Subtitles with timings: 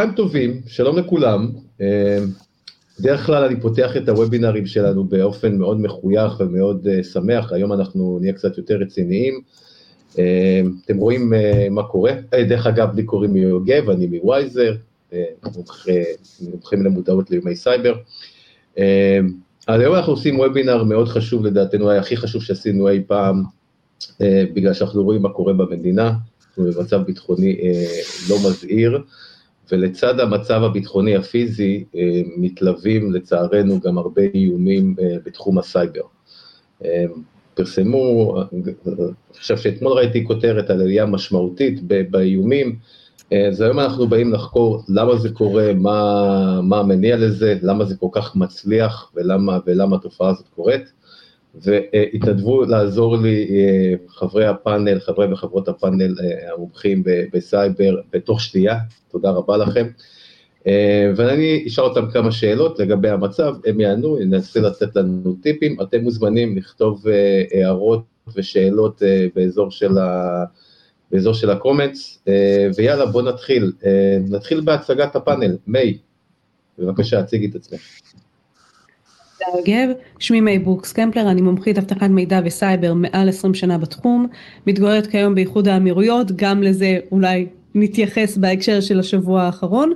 [0.00, 1.50] צהריים טובים, שלום לכולם.
[3.00, 8.32] בדרך כלל אני פותח את הוובינרים שלנו באופן מאוד מחוייך ומאוד שמח, היום אנחנו נהיה
[8.32, 9.40] קצת יותר רציניים.
[10.84, 11.32] אתם רואים
[11.70, 12.12] מה קורה,
[12.48, 14.74] דרך אגב, לי קוראים יוגב, אני מוויזר,
[16.40, 17.94] מומחים למודעות לאיומי סייבר.
[19.66, 23.42] אז היום אנחנו עושים וובינר מאוד חשוב לדעתנו, הכי חשוב שעשינו אי פעם,
[24.20, 26.12] בגלל שאנחנו רואים מה קורה במדינה,
[26.48, 27.56] אנחנו במצב ביטחוני
[28.28, 29.02] לא מזהיר,
[29.72, 31.84] ולצד המצב הביטחוני הפיזי,
[32.36, 36.02] מתלווים לצערנו גם הרבה איומים בתחום הסייבר.
[37.54, 38.72] פרסמו, אני
[39.38, 42.76] חושב שאתמול ראיתי כותרת על עלייה משמעותית באיומים,
[43.50, 48.36] אז היום אנחנו באים לחקור למה זה קורה, מה המניע לזה, למה זה כל כך
[48.36, 49.12] מצליח
[49.66, 50.92] ולמה התופעה הזאת קורית,
[51.54, 53.46] והתנדבו לעזור לי
[54.08, 56.14] חברי הפאנל, חברי וחברות הפאנל
[56.52, 58.78] המומחים בסייבר בתוך שנייה,
[59.10, 59.86] תודה רבה לכם,
[61.16, 66.56] ואני אשאל אותם כמה שאלות לגבי המצב, הם יענו, ננסה לתת לנו טיפים, אתם מוזמנים
[66.56, 67.04] לכתוב
[67.52, 68.04] הערות
[68.36, 69.02] ושאלות
[69.34, 70.44] באזור של ה...
[71.12, 72.24] באזור של הקומנטס,
[72.76, 73.72] ויאללה בוא נתחיל,
[74.28, 75.98] נתחיל בהצגת הפאנל, מיי,
[76.78, 77.80] בבקשה, הציגי את עצמך.
[79.58, 84.26] יוגב, שמי מיי ברוקס קמפלר, אני מומחית אבטחת מידע וסייבר מעל 20 שנה בתחום,
[84.66, 89.92] מתגוררת כיום באיחוד האמירויות, גם לזה אולי נתייחס בהקשר של השבוע האחרון,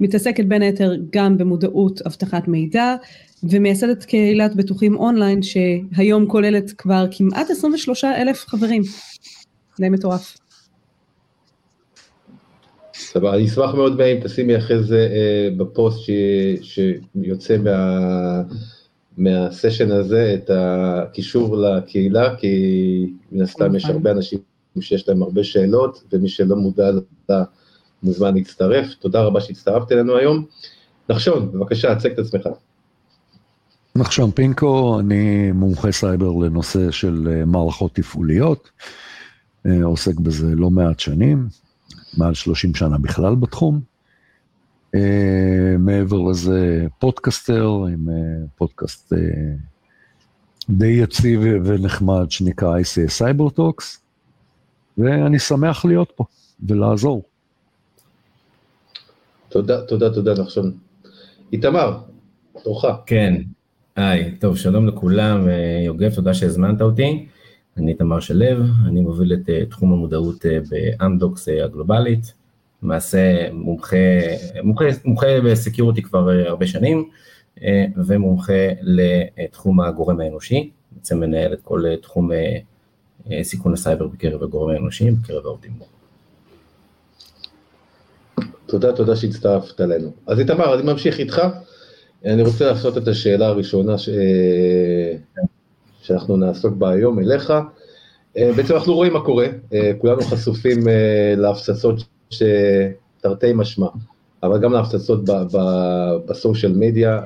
[0.00, 2.94] מתעסקת בין היתר גם במודעות אבטחת מידע,
[3.42, 8.82] ומייסדת קהילת בטוחים אונליין, שהיום כוללת כבר כמעט 23 אלף חברים,
[9.80, 10.36] די מטורף.
[12.94, 15.08] סבבה, אני אשמח מאוד אם תשימי אחרי זה
[15.56, 15.98] בפוסט
[16.62, 17.56] שיוצא
[19.16, 24.38] מהסשן הזה את הקישור לקהילה, כי מן הסתם יש הרבה אנשים
[24.80, 27.42] שיש להם הרבה שאלות, ומי שלא מודע לזה
[28.02, 30.44] מוזמן להצטרף, תודה רבה שהצטרפת אלינו היום.
[31.08, 32.48] נחשון, בבקשה, הצג את עצמך.
[33.96, 38.70] נחשון פינקו, אני מומחה סייבר לנושא של מערכות תפעוליות,
[39.82, 41.48] עוסק בזה לא מעט שנים,
[42.16, 43.95] מעל 30 שנה בכלל בתחום.
[45.78, 48.08] מעבר לזה פודקאסטר, עם
[48.56, 49.12] פודקאסט
[50.70, 54.02] די יציב ונחמד שנקרא ICS Cyber Talks,
[54.98, 56.24] ואני שמח להיות פה
[56.68, 57.22] ולעזור.
[59.48, 60.72] תודה, תודה, תודה נחשון.
[61.52, 61.98] איתמר,
[62.64, 62.84] תורך.
[63.06, 63.42] כן,
[63.96, 65.46] היי, טוב, שלום לכולם,
[65.86, 67.26] יוגב, תודה שהזמנת אותי.
[67.76, 72.34] אני איתמר שלו, אני מוביל את תחום המודעות באמדוקס הגלובלית,
[72.82, 73.96] למעשה מומחה,
[74.62, 77.08] מומחה, מומחה ב security כבר הרבה שנים,
[78.06, 82.30] ומומחה לתחום הגורם האנושי, בעצם מנהל את כל תחום
[83.42, 85.84] סיכון הסייבר בקרב הגורם האנושי, בקרב העובדים בו.
[88.66, 90.10] תודה, תודה שהצטרפת אלינו.
[90.26, 91.42] אז איתמר, אני ממשיך איתך,
[92.24, 94.08] אני רוצה לעשות את השאלה הראשונה ש...
[96.02, 97.52] שאנחנו נעסוק בה היום אליך.
[98.34, 99.46] בעצם אנחנו רואים מה קורה,
[99.98, 100.78] כולנו חשופים
[101.36, 103.86] להפצצות שתרתי משמע,
[104.42, 105.20] אבל גם להפצצות
[106.28, 107.22] בסושיאל מדיה,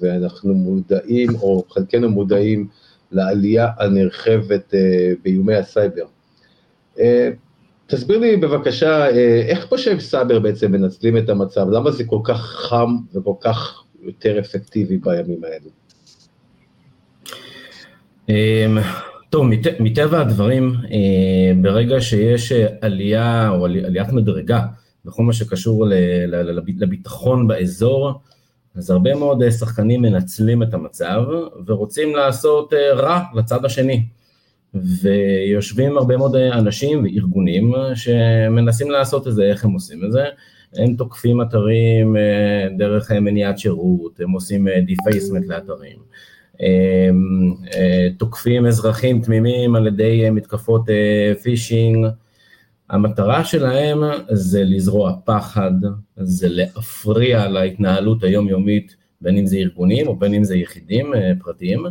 [0.00, 2.68] ואנחנו מודעים, או חלקנו מודעים,
[3.12, 4.74] לעלייה הנרחבת
[5.24, 6.04] באיומי הסייבר.
[7.86, 9.08] תסביר לי בבקשה,
[9.48, 14.38] איך חושב סייבר בעצם מנצלים את המצב, למה זה כל כך חם וכל כך יותר
[14.38, 15.70] אפקטיבי בימים האלו?
[19.34, 19.46] טוב,
[19.80, 20.72] מטבע הדברים,
[21.62, 24.66] ברגע שיש עלייה או עליית מדרגה
[25.04, 25.86] בכל מה שקשור
[26.78, 28.12] לביטחון באזור,
[28.74, 31.22] אז הרבה מאוד שחקנים מנצלים את המצב
[31.66, 34.02] ורוצים לעשות רע לצד השני,
[34.74, 40.24] ויושבים הרבה מאוד אנשים וארגונים שמנסים לעשות את זה, איך הם עושים את זה,
[40.76, 42.16] הם תוקפים אתרים
[42.78, 45.98] דרך מניעת שירות, הם עושים defacement לאתרים,
[48.18, 50.82] תוקפים אזרחים תמימים על ידי מתקפות
[51.42, 52.06] פישינג,
[52.90, 53.98] המטרה שלהם
[54.30, 55.72] זה לזרוע פחד,
[56.16, 61.86] זה להפריע להתנהלות היומיומית, בין אם זה ארגונים או בין אם זה יחידים פרטיים,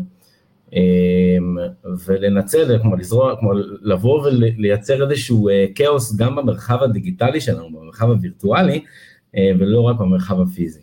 [2.06, 3.52] ולנצל, כמו לזרוע, כמו
[3.82, 8.84] לבוא ולייצר איזשהו כאוס גם במרחב הדיגיטלי שלנו, במרחב הווירטואלי,
[9.60, 10.80] ולא רק במרחב הפיזי.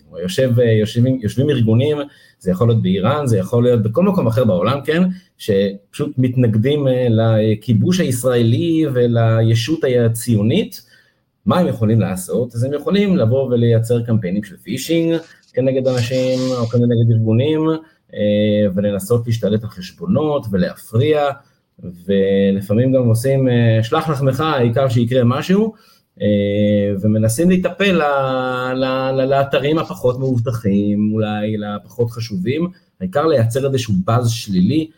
[1.23, 1.97] יושבים ארגונים,
[2.39, 5.03] זה יכול להיות באיראן, זה יכול להיות בכל מקום אחר בעולם, כן,
[5.39, 10.83] שפשוט מתנגדים לכיבוש הישראלי ולישות הציונית,
[11.47, 12.55] מה הם יכולים לעשות?
[12.55, 15.17] אז הם יכולים לבוא ולייצר קמפיינים של פישינג
[15.53, 17.61] כנגד אנשים או כנגד ארגונים,
[18.75, 21.27] ולנסות להשתלט על חשבונות ולהפריע,
[22.07, 23.49] ולפעמים גם עושים
[23.83, 25.75] שלח לחמך, העיקר שיקרה משהו,
[27.01, 28.01] ומנסים להיטפל
[29.27, 32.69] לאתרים הפחות מאובטחים, אולי לפחות חשובים,
[33.01, 34.91] העיקר לייצר איזשהו באז שלילי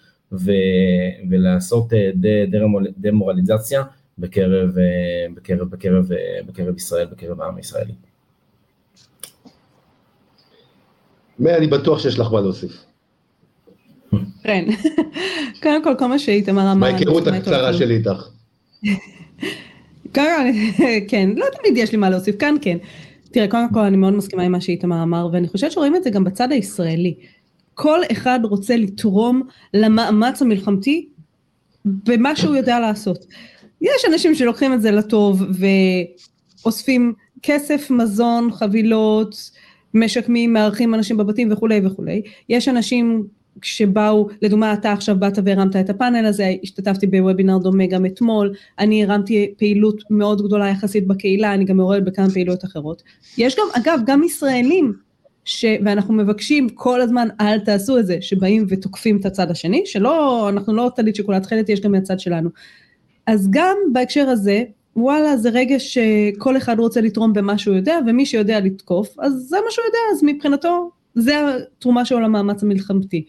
[1.30, 1.92] ולעשות
[2.98, 3.82] דמורליזציה
[4.18, 4.70] בקרב,
[5.34, 6.08] בקרב, בקרב,
[6.46, 7.92] בקרב ישראל, בקרב העם הישראלי.
[11.46, 12.84] אני בטוח שיש לך מה להוסיף.
[14.42, 14.64] כן,
[15.62, 16.74] קודם כל, כל מה שאיתמר אמר...
[16.74, 18.28] מההיכרות הקצרה שלי איתך.
[21.08, 22.78] כן, לא תמיד יש לי מה להוסיף, כאן כן.
[23.30, 26.10] תראה, קודם כל אני מאוד מסכימה עם מה שאיתמר אמר, ואני חושבת שרואים את זה
[26.10, 27.14] גם בצד הישראלי.
[27.74, 29.42] כל אחד רוצה לתרום
[29.74, 31.08] למאמץ המלחמתי
[31.84, 33.26] במה שהוא יודע לעשות.
[33.80, 35.42] יש אנשים שלוקחים את זה לטוב
[36.62, 37.12] ואוספים
[37.42, 39.50] כסף, מזון, חבילות,
[39.94, 42.22] משקמים, מארחים אנשים בבתים וכולי וכולי.
[42.48, 43.26] יש אנשים
[43.62, 49.04] שבאו, לדוגמה אתה עכשיו באת והרמת את הפאנל הזה, השתתפתי בוובינר דומה גם אתמול, אני
[49.04, 53.02] הרמתי פעילות מאוד גדולה יחסית בקהילה, אני גם מעוררת בכמה פעילויות אחרות.
[53.38, 54.92] יש גם, אגב, גם ישראלים,
[55.44, 55.64] ש...
[55.84, 60.74] ואנחנו מבקשים כל הזמן אל תעשו את זה, שבאים ותוקפים את הצד השני, שלא, אנחנו
[60.74, 62.50] לא טלית שכולה תכלת, יש גם מהצד שלנו.
[63.26, 64.64] אז גם בהקשר הזה,
[64.96, 69.56] וואלה זה רגע שכל אחד רוצה לתרום במה שהוא יודע, ומי שיודע לתקוף, אז זה
[69.64, 73.24] מה שהוא יודע, אז מבחינתו זה התרומה שלו למאמץ המלחמתי.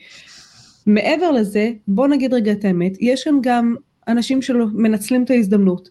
[0.86, 3.76] מעבר לזה, בוא נגיד רגע את האמת, יש כאן גם
[4.08, 5.90] אנשים שמנצלים את ההזדמנות.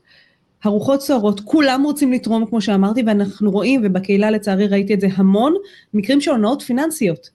[0.65, 5.55] הרוחות סוערות, כולם רוצים לתרום כמו שאמרתי, ואנחנו רואים, ובקהילה לצערי ראיתי את זה המון,
[5.95, 7.31] מקרים של הונאות פיננסיות.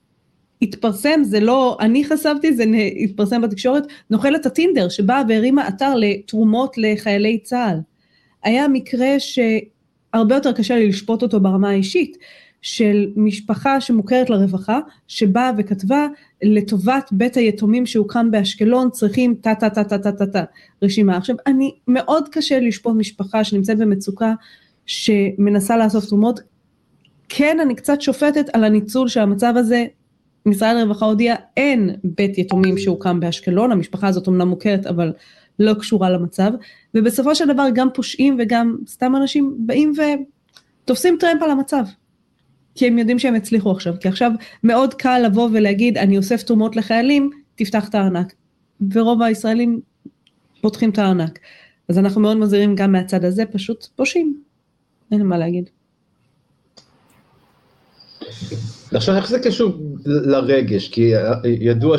[0.62, 2.64] התפרסם, זה לא, אני חשפתי, זה
[3.04, 7.80] התפרסם בתקשורת, נוכלת הטינדר שבאה והרימה אתר לתרומות לחיילי צה"ל.
[8.44, 12.18] היה מקרה שהרבה יותר קשה לי לשפוט אותו ברמה האישית,
[12.62, 16.08] של משפחה שמוכרת לרווחה, שבאה וכתבה
[16.44, 20.44] לטובת בית היתומים שהוקם באשקלון צריכים טה טה טה טה טה טה טה
[20.82, 21.18] רשימה.
[21.18, 24.34] עכשיו אני מאוד קשה לשפוט משפחה שנמצאת במצוקה
[24.86, 26.40] שמנסה לאסוף תרומות,
[27.30, 29.86] כן אני קצת שופטת על הניצול של המצב הזה,
[30.46, 35.14] משרד הרווחה הודיע אין בית יתומים שהוקם באשקלון, המשפחה הזאת אמנם מוכרת אבל
[35.60, 36.52] לא קשורה למצב,
[36.94, 39.94] ובסופו של דבר גם פושעים וגם סתם אנשים באים
[40.84, 41.84] ותופסים טרמפ על המצב.
[42.78, 44.32] כי הם יודעים שהם הצליחו עכשיו, כי עכשיו
[44.64, 48.34] מאוד קל לבוא ולהגיד אני אוסף תרומות לחיילים, תפתח את הארנק.
[48.94, 49.80] ורוב הישראלים
[50.62, 51.40] פותחים את הארנק.
[51.90, 54.42] אז אנחנו מאוד מזהירים גם מהצד הזה, פשוט פושעים,
[55.12, 55.70] אין מה להגיד.
[58.94, 59.74] עכשיו איך זה קשור
[60.06, 60.90] לרגש?
[60.90, 61.12] כי
[61.44, 61.98] ידוע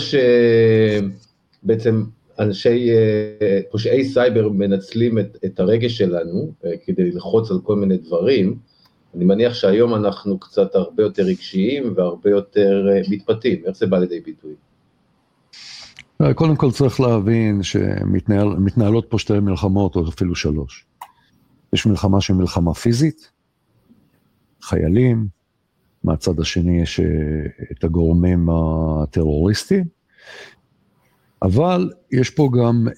[1.62, 2.02] שבעצם
[2.38, 2.90] אנשי,
[3.70, 8.68] פושעי סייבר מנצלים את, את הרגש שלנו אה, כדי ללחוץ על כל מיני דברים.
[9.14, 13.99] אני מניח שהיום אנחנו קצת הרבה יותר רגשיים והרבה יותר אה, מתפתים, איך זה בא
[13.99, 14.55] לידי ביטוי?
[16.20, 20.87] אה, קודם כל צריך להבין שמתנהלות פה שתי מלחמות, או אפילו שלוש.
[21.72, 23.31] יש מלחמה שהיא מלחמה פיזית,
[24.62, 25.26] חיילים,
[26.05, 27.06] מהצד השני יש אה,
[27.72, 29.84] את הגורמים הטרוריסטיים,
[31.43, 32.88] אבל יש פה גם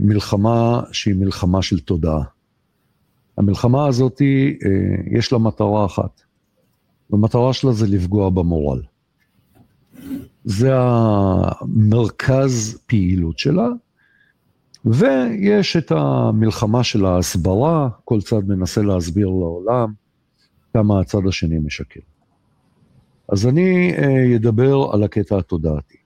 [0.00, 2.33] מלחמה שהיא מלחמה של תודעה.
[3.38, 6.20] המלחמה הזאת, אה, יש לה מטרה אחת.
[7.12, 8.82] המטרה שלה זה לפגוע במורל.
[10.44, 13.68] זה המרכז פעילות שלה,
[14.84, 19.92] ויש את המלחמה של ההסברה, כל צד מנסה להסביר לעולם
[20.72, 22.00] כמה הצד השני משקר.
[23.28, 25.96] אז אני אה, אדבר על הקטע התודעתי.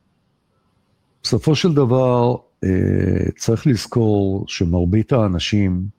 [1.23, 5.98] בסופו של דבר, אה, צריך לזכור שמרבית האנשים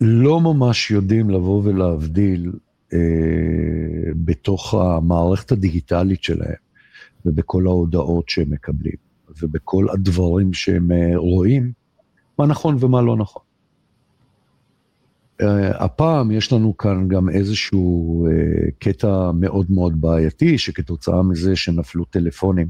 [0.00, 2.52] לא ממש יודעים לבוא ולהבדיל
[2.92, 2.98] אה,
[4.14, 6.54] בתוך המערכת הדיגיטלית שלהם,
[7.26, 8.96] ובכל ההודעות שהם מקבלים,
[9.42, 11.72] ובכל הדברים שהם אה, רואים,
[12.38, 13.42] מה נכון ומה לא נכון.
[15.40, 18.32] אה, הפעם יש לנו כאן גם איזשהו אה,
[18.78, 22.68] קטע מאוד מאוד בעייתי, שכתוצאה מזה שנפלו טלפונים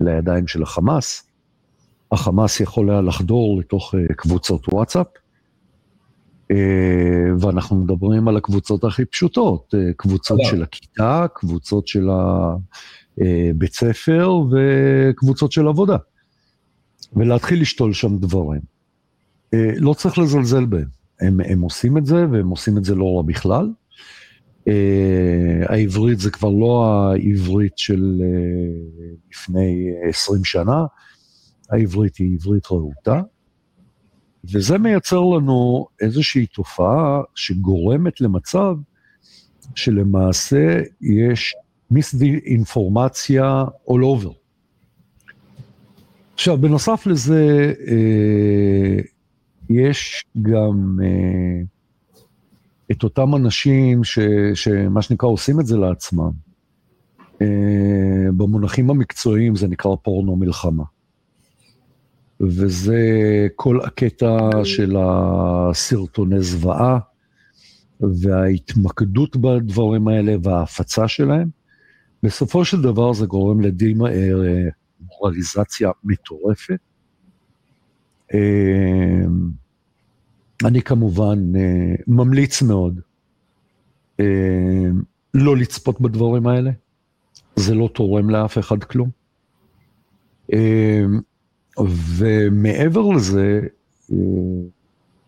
[0.00, 1.26] לידיים של החמאס,
[2.12, 5.06] החמאס יכול היה לחדור לתוך קבוצות וואטסאפ,
[7.40, 14.32] ואנחנו מדברים על הקבוצות הכי פשוטות, אה, קבוצות של הכיתה, קבוצות של הבית אה, ספר
[14.50, 15.96] וקבוצות של עבודה.
[17.16, 18.60] ולהתחיל לשתול שם דברים.
[19.76, 20.88] לא צריך לזלזל בהם,
[21.20, 23.70] הם, הם עושים את זה והם עושים את זה לא רע בכלל.
[25.68, 28.22] העברית זה כבר לא העברית של
[29.32, 30.84] לפני 20 שנה,
[31.70, 33.20] העברית היא עברית רהוטה.
[34.52, 38.76] וזה מייצר לנו איזושהי תופעה שגורמת למצב
[39.74, 41.54] שלמעשה יש
[41.90, 44.32] מיסדינפורמציה all over.
[46.34, 49.02] עכשיו, בנוסף לזה, אה,
[49.70, 51.62] יש גם אה,
[52.90, 54.18] את אותם אנשים ש,
[54.54, 56.30] שמה שנקרא עושים את זה לעצמם.
[57.42, 57.46] אה,
[58.36, 60.84] במונחים המקצועיים זה נקרא פורנו מלחמה.
[62.40, 62.98] וזה
[63.56, 66.98] כל הקטע של הסרטוני זוועה
[68.00, 71.48] וההתמקדות בדברים האלה וההפצה שלהם.
[72.22, 76.78] בסופו של דבר זה גורם לדימורליזציה מטורפת.
[78.34, 79.24] אה,
[80.64, 83.00] אני כמובן אה, ממליץ מאוד
[84.20, 84.24] אה,
[85.34, 86.70] לא לצפות בדברים האלה,
[87.56, 89.10] זה לא תורם לאף אחד כלום.
[92.18, 93.60] ומעבר לזה,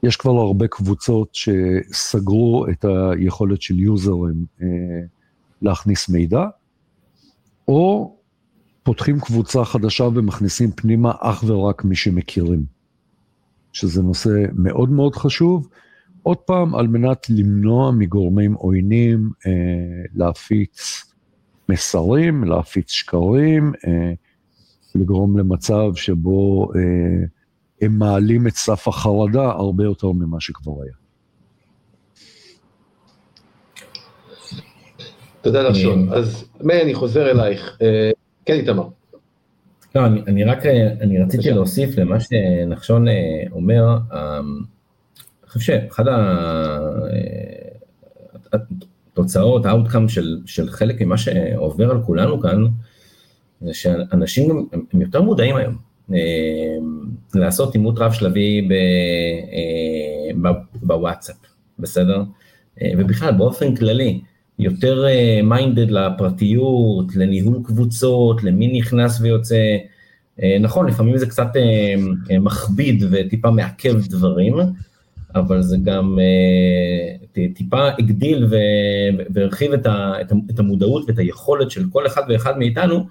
[0.03, 4.45] יש כבר הרבה קבוצות שסגרו את היכולת של יוזרים
[5.63, 6.45] להכניס מידע,
[7.69, 8.17] או
[8.83, 12.65] פותחים קבוצה חדשה ומכניסים פנימה אך ורק מי שמכירים,
[13.73, 15.69] שזה נושא מאוד מאוד חשוב.
[16.23, 19.53] עוד פעם, על מנת למנוע מגורמים עוינים אה,
[20.15, 21.05] להפיץ
[21.69, 24.13] מסרים, להפיץ שקרים, אה,
[24.97, 26.81] לגרום למצב שבו אה,
[27.83, 30.93] הם מעלים את סף החרדה הרבה יותר ממה שכבר היה.
[35.47, 36.09] תודה לך שון.
[36.13, 37.79] אז מאיר, אני חוזר אלייך.
[37.83, 38.11] אה,
[38.45, 38.89] כן, איתמר.
[39.95, 43.15] לא, אני, אני רק, אה, אני רציתי להוסיף למה שנחשון אה,
[43.53, 46.05] אומר, אני חושב שאחד
[48.53, 52.65] התוצאות, ה outcome של, של חלק ממה שעובר על כולנו כאן,
[53.61, 55.75] זה שאנשים הם, הם יותר מודעים היום.
[57.35, 58.69] לעשות אימות רב שלבי
[60.83, 61.37] בוואטסאפ,
[61.79, 62.23] בסדר?
[62.85, 64.21] ובכלל, באופן כללי,
[64.59, 65.05] יותר
[65.43, 69.77] מיינדד אה, לפרטיות, לניהול קבוצות, למי נכנס ויוצא.
[70.43, 74.55] אה, נכון, לפעמים זה קצת אה, מכביד וטיפה מעכב דברים,
[75.35, 76.19] אבל זה גם
[77.55, 78.47] טיפה הגדיל
[79.31, 79.73] והרחיב
[80.51, 83.07] את המודעות ואת היכולת של כל אחד ואחד מאיתנו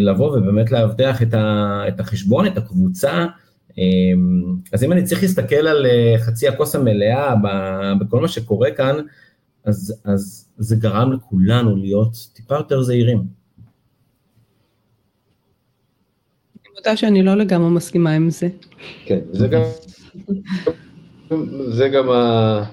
[0.00, 1.22] לבוא ובאמת לאבטח
[1.88, 3.26] את החשבון, את הקבוצה.
[4.72, 5.86] אז אם אני צריך להסתכל על
[6.18, 7.34] חצי הכוס המלאה
[8.00, 8.96] בכל מה שקורה כאן,
[9.64, 13.18] אז, אז זה גרם לכולנו להיות טיפה יותר זהירים.
[16.64, 18.48] אני מודה שאני לא לגמרי מסכימה עם זה.
[19.06, 19.62] כן, זה גם,
[21.68, 22.64] זה גם ה...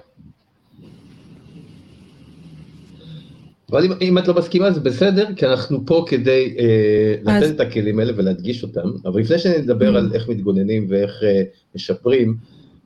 [3.71, 7.51] אבל אם, אם את לא מסכימה זה בסדר, כי אנחנו פה כדי אה, לתת אז...
[7.51, 11.41] את הכלים האלה ולהדגיש אותם, אבל לפני שנדבר על איך מתגוננים ואיך אה,
[11.75, 12.37] משפרים,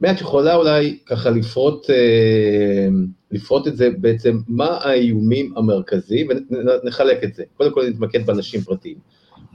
[0.01, 2.87] מעט יכולה אולי ככה לפרוט, אה,
[3.31, 6.27] לפרוט את זה בעצם, מה האיומים המרכזיים,
[6.83, 7.43] ונחלק את זה.
[7.57, 8.97] קודם כל נתמקד באנשים פרטיים.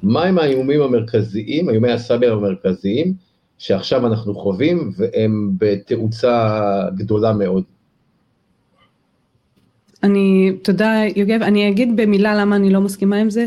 [0.02, 3.14] מה הם האיומים המרכזיים, איומי הסייבר המרכזיים,
[3.58, 7.64] שעכשיו אנחנו חווים, והם בתאוצה גדולה מאוד.
[10.02, 13.46] אני, תודה יוגב, אני אגיד במילה למה אני לא מסכימה עם זה.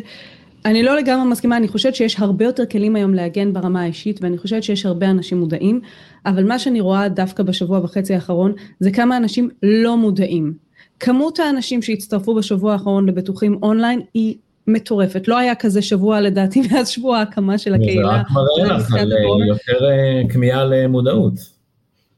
[0.65, 4.38] אני לא לגמרי מסכימה, אני חושבת שיש הרבה יותר כלים היום להגן ברמה האישית ואני
[4.38, 5.81] חושבת שיש הרבה אנשים מודעים,
[6.25, 10.53] אבל מה שאני רואה דווקא בשבוע וחצי האחרון זה כמה אנשים לא מודעים.
[11.00, 14.36] כמות האנשים שהצטרפו בשבוע האחרון לבטוחים אונליין היא
[14.67, 18.10] מטורפת, לא היה כזה שבוע לדעתי מאז שבוע ההקמה של הקהילה.
[18.10, 21.61] זה רק מראה לך על אה, יותר אה, כמיהה למודעות.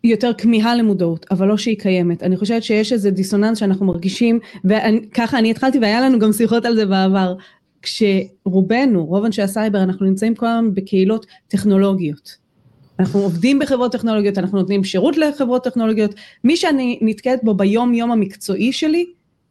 [0.04, 2.24] יותר כמיהה למודעות, אבל לא שהיא קיימת.
[2.24, 6.76] אני חושבת שיש איזה דיסוננס שאנחנו מרגישים, וככה אני התחלתי והיה לנו גם שיחות על
[6.76, 7.36] זה בעבר.
[7.82, 12.38] כשרובנו, רוב אנשי הסייבר, אנחנו נמצאים כל הזמן בקהילות טכנולוגיות.
[13.00, 16.16] אנחנו עובדים בחברות טכנולוגיות, אנחנו נותנים שירות לחברות טכנולוגיות.
[16.44, 19.06] מי שאני נתקלת בו ביום יום המקצועי שלי,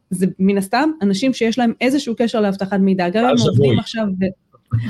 [0.09, 3.09] זה מן הסתם אנשים שיש להם איזשהו קשר לאבטחת מידע.
[3.09, 4.05] גם אם עובדים עכשיו...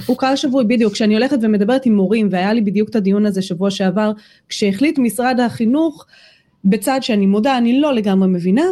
[0.06, 0.94] הוא קהל שבוי, בדיוק.
[0.94, 4.12] כשאני הולכת ומדברת עם מורים, והיה לי בדיוק את הדיון הזה שבוע שעבר,
[4.50, 6.06] כשהחליט משרד החינוך,
[6.66, 8.66] בצד שאני מודה, אני לא לגמרי מבינה,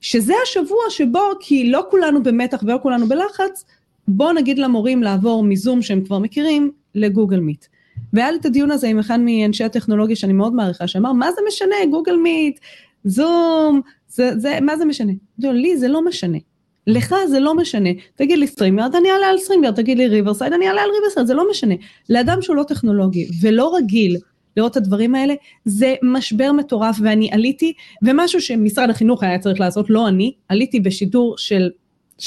[0.00, 3.64] שזה השבוע שבו, כי לא כולנו במתח ולא כולנו בלחץ,
[4.08, 7.66] בוא נגיד למורים לעבור מזום שהם כבר מכירים לגוגל מיט.
[8.12, 11.40] והיה לי את הדיון הזה עם אחד מאנשי הטכנולוגיה שאני מאוד מעריכה, שאמר מה זה
[11.48, 12.60] משנה גוגל מיט,
[13.04, 15.12] זום, זה, זה, מה זה משנה?
[15.38, 16.38] לי זה לא משנה.
[16.86, 20.68] לך זה לא משנה, תגיד לי סטרימיארד, אני אעלה על סטרימיארד, תגיד לי ריברסייד, אני
[20.68, 21.74] אעלה על ריברסייד, זה לא משנה.
[22.10, 24.16] לאדם שהוא לא טכנולוגי ולא רגיל
[24.56, 25.34] לראות את הדברים האלה,
[25.64, 27.72] זה משבר מטורף ואני עליתי,
[28.02, 31.70] ומשהו שמשרד החינוך היה צריך לעשות, לא אני, עליתי בשידור של
[32.18, 32.22] 7-8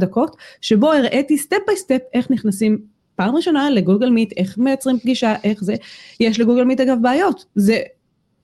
[0.00, 2.78] דקות, שבו הראיתי step by step איך נכנסים
[3.16, 5.74] פעם ראשונה לגוגל מיט, איך מייצרים פגישה, איך זה,
[6.20, 7.78] יש לגוגל מיט אגב בעיות, זה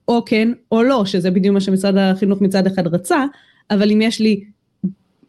[0.08, 3.24] או כן או לא, שזה בדיוק מה שמשרד החינוך מצד אחד רצה,
[3.70, 4.44] אבל אם יש לי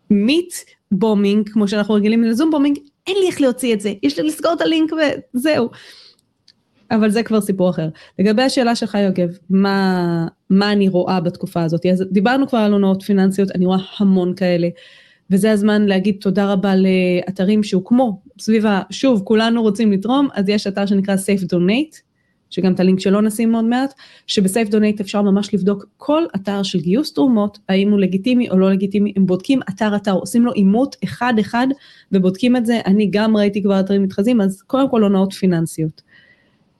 [0.10, 0.54] meet
[0.92, 4.28] bombing, כמו שאנחנו רגילים ל zoom bombing, אין לי איך להוציא את זה, יש לי
[4.28, 4.92] לסגור את הלינק
[5.36, 5.70] וזהו.
[6.92, 7.90] אבל זה כבר סיפור אחר.
[8.20, 11.86] לגבי השאלה שלך יוגב, מה, מה אני רואה בתקופה הזאת?
[11.86, 14.68] אז דיברנו כבר על הונאות פיננסיות, אני רואה המון כאלה.
[15.30, 18.82] וזה הזמן להגיד תודה רבה לאתרים שהוקמו סביב ה...
[18.90, 22.00] שוב, כולנו רוצים לתרום, אז יש אתר שנקרא Safe Donate,
[22.56, 23.94] שגם את הלינק שלו נשים עוד מעט,
[24.28, 28.72] שבסייף דונייט אפשר ממש לבדוק כל אתר של גיוס תרומות, האם הוא לגיטימי או לא
[28.72, 31.68] לגיטימי, הם בודקים אתר אתר, עושים לו אימות אחד אחד
[32.12, 36.02] ובודקים את זה, אני גם ראיתי כבר אתרים מתחזים, אז קודם כל הונאות פיננסיות.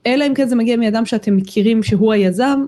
[0.06, 2.66] אלא אם כן זה מגיע מאדם שאתם מכירים שהוא היזם,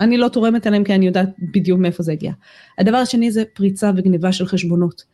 [0.00, 2.32] אני לא תורמת אליהם כי אני יודעת בדיוק מאיפה זה הגיע.
[2.78, 5.04] הדבר השני זה פריצה וגניבה של חשבונות.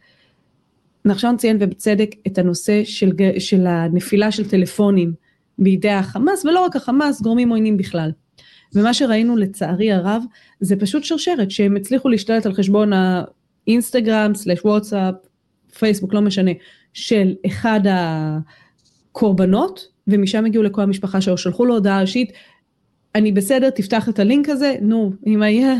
[1.04, 5.12] נחשון ציין ובצדק את הנושא של, של הנפילה של טלפונים
[5.58, 8.10] בידי החמאס, ולא רק החמאס, גורמים עוינים בכלל.
[8.74, 10.22] ומה שראינו לצערי הרב,
[10.60, 12.90] זה פשוט שרשרת שהם הצליחו להשתלט על חשבון
[13.66, 15.14] האינסטגרם, סלש וואטסאפ,
[15.78, 16.50] פייסבוק, לא משנה,
[16.92, 17.80] של אחד
[19.10, 22.32] הקורבנות, ומשם הגיעו לכל המשפחה שלו, שלחו לו הודעה אישית,
[23.14, 25.74] אני בסדר, תפתח את הלינק הזה, נו, אם היה,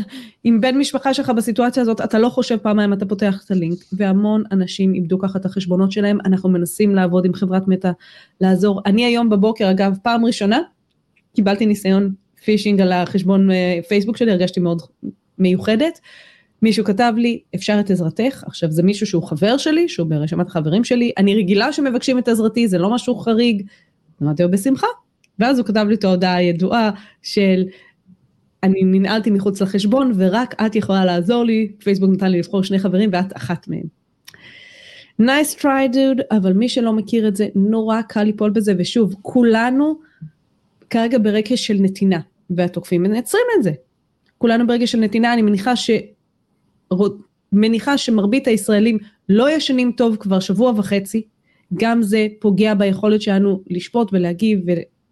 [0.45, 4.43] אם בן משפחה שלך בסיטואציה הזאת, אתה לא חושב פעמיים, אתה פותח את הלינק, והמון
[4.51, 7.91] אנשים איבדו ככה את החשבונות שלהם, אנחנו מנסים לעבוד עם חברת מטא,
[8.41, 8.81] לעזור.
[8.85, 10.59] אני היום בבוקר, אגב, פעם ראשונה,
[11.35, 12.13] קיבלתי ניסיון
[12.43, 14.81] פישינג על החשבון אה, פייסבוק שלי, הרגשתי מאוד
[15.37, 15.99] מיוחדת.
[16.61, 20.83] מישהו כתב לי, אפשר את עזרתך, עכשיו זה מישהו שהוא חבר שלי, שהוא ברשימת חברים
[20.83, 23.67] שלי, אני רגילה שמבקשים את עזרתי, זה לא משהו חריג,
[24.21, 24.87] אמרתי לו בשמחה,
[25.39, 27.63] ואז הוא כתב לי את ההודעה הידועה של
[28.63, 33.09] אני ננעלתי מחוץ לחשבון ורק את יכולה לעזור לי, פייסבוק נתן לי לבחור שני חברים
[33.13, 34.03] ואת אחת מהם.
[35.21, 39.99] nice try dude, אבל מי שלא מכיר את זה, נורא קל ליפול בזה, ושוב, כולנו
[40.89, 43.71] כרגע ברגע של נתינה, והתוקפים מנצרים את זה.
[44.37, 45.89] כולנו ברגע של נתינה, אני מניחה ש...
[47.51, 48.97] מניחה שמרבית הישראלים
[49.29, 51.27] לא ישנים טוב כבר שבוע וחצי,
[51.73, 54.59] גם זה פוגע ביכולת שלנו לשפוט ולהגיב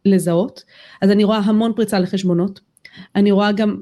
[0.06, 0.64] לזהות,
[1.02, 2.60] אז אני רואה המון פריצה לחשבונות,
[3.16, 3.78] אני רואה גם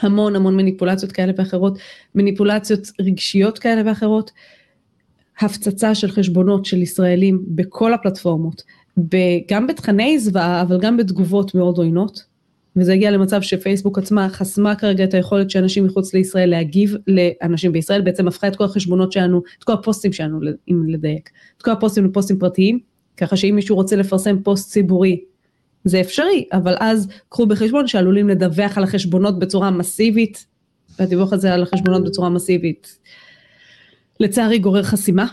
[0.00, 1.78] המון המון מניפולציות כאלה ואחרות,
[2.14, 4.30] מניפולציות רגשיות כאלה ואחרות,
[5.40, 8.62] הפצצה של חשבונות של ישראלים בכל הפלטפורמות,
[9.50, 12.24] גם בתכני זוועה אבל גם בתגובות מאוד עוינות,
[12.76, 17.72] וזה הגיע למצב שפייסבוק עצמה חסמה כרגע את היכולת של אנשים מחוץ לישראל להגיב לאנשים
[17.72, 21.70] בישראל, בעצם הפכה את כל החשבונות שלנו, את כל הפוסטים שלנו, אם לדייק, את כל
[21.70, 22.78] הפוסטים לפוסטים פרטיים,
[23.16, 25.24] ככה שאם מישהו רוצה לפרסם פוסט ציבורי
[25.84, 30.46] זה אפשרי, אבל אז קחו בחשבון שעלולים לדווח על החשבונות בצורה מסיבית,
[30.98, 32.98] והדיווח הזה על החשבונות בצורה מסיבית,
[34.20, 35.26] לצערי גורר חסימה,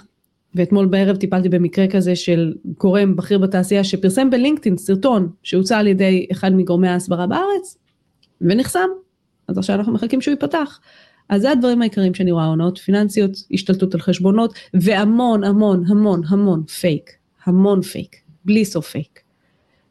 [0.55, 6.27] ואתמול בערב טיפלתי במקרה כזה של גורם בכיר בתעשייה שפרסם בלינקדאין סרטון שהוצא על ידי
[6.31, 7.77] אחד מגורמי ההסברה בארץ,
[8.41, 8.89] ונחסם,
[9.47, 10.79] אז עכשיו אנחנו מחכים שהוא ייפתח.
[11.29, 16.63] אז זה הדברים העיקריים שאני רואה, הונאות פיננסיות, השתלטות על חשבונות, והמון המון המון המון
[16.63, 17.11] פייק,
[17.45, 19.28] המון פייק, בלי סוף פייק.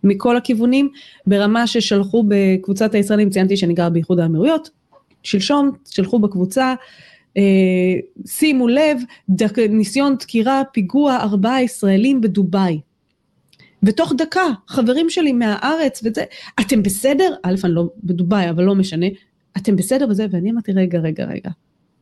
[0.05, 0.89] מכל הכיוונים,
[1.27, 4.71] ברמה ששלחו בקבוצת הישראלים, ציינתי שאני גר באיחוד האמירויות,
[5.23, 6.75] שלשום שלחו בקבוצה,
[7.37, 7.43] אה,
[8.27, 12.81] שימו לב, דק, ניסיון דקירה, פיגוע ארבעה ישראלים בדובאי.
[13.83, 16.25] ותוך דקה, חברים שלי מהארץ וזה,
[16.61, 17.35] אתם בסדר?
[17.43, 19.07] א', אני לא בדובאי, אבל לא משנה,
[19.57, 20.27] אתם בסדר בזה?
[20.31, 21.51] ואני אמרתי, רגע, רגע, רגע.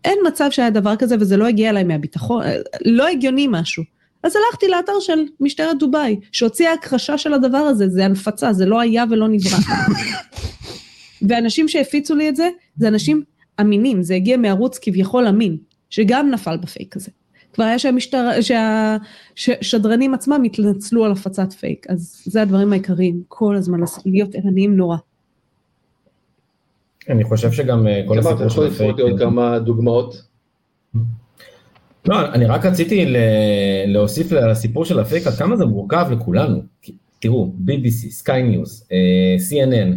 [0.04, 2.44] אין מצב שהיה דבר כזה וזה לא הגיע אליי מהביטחון,
[2.84, 3.82] לא הגיוני משהו.
[4.26, 8.80] אז הלכתי לאתר של משטרת דובאי, שהוציאה הכחשה של הדבר הזה, זה הנפצה, זה לא
[8.80, 9.58] היה ולא נברא.
[11.28, 13.22] ואנשים שהפיצו לי את זה, זה אנשים
[13.60, 15.56] אמינים, זה הגיע מערוץ כביכול אמין,
[15.90, 17.10] שגם נפל בפייק הזה.
[17.52, 18.30] כבר היה שהמשטר,
[19.34, 24.96] שהשדרנים עצמם התנצלו על הפצת פייק, אז זה הדברים העיקריים, כל הזמן להיות ערניים נורא.
[27.08, 28.94] אני חושב שגם אה, כל הסיפור של הפייק...
[28.94, 30.22] אתה יכול עוד כמה דוגמאות?
[32.08, 33.04] לא, אני רק רציתי
[33.86, 36.62] להוסיף לסיפור של הפייק, עד כמה זה מורכב לכולנו.
[37.18, 38.90] תראו, BBC, Sky News,
[39.50, 39.94] CNN,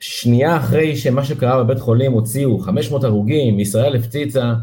[0.00, 4.54] שנייה אחרי שמה שקרה בבית חולים הוציאו 500 הרוגים, ישראל הפציצה,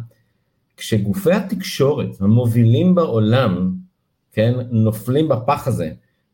[0.78, 3.74] כשגופי התקשורת המובילים בעולם,
[4.34, 5.92] כן, נופלים בפח הזה,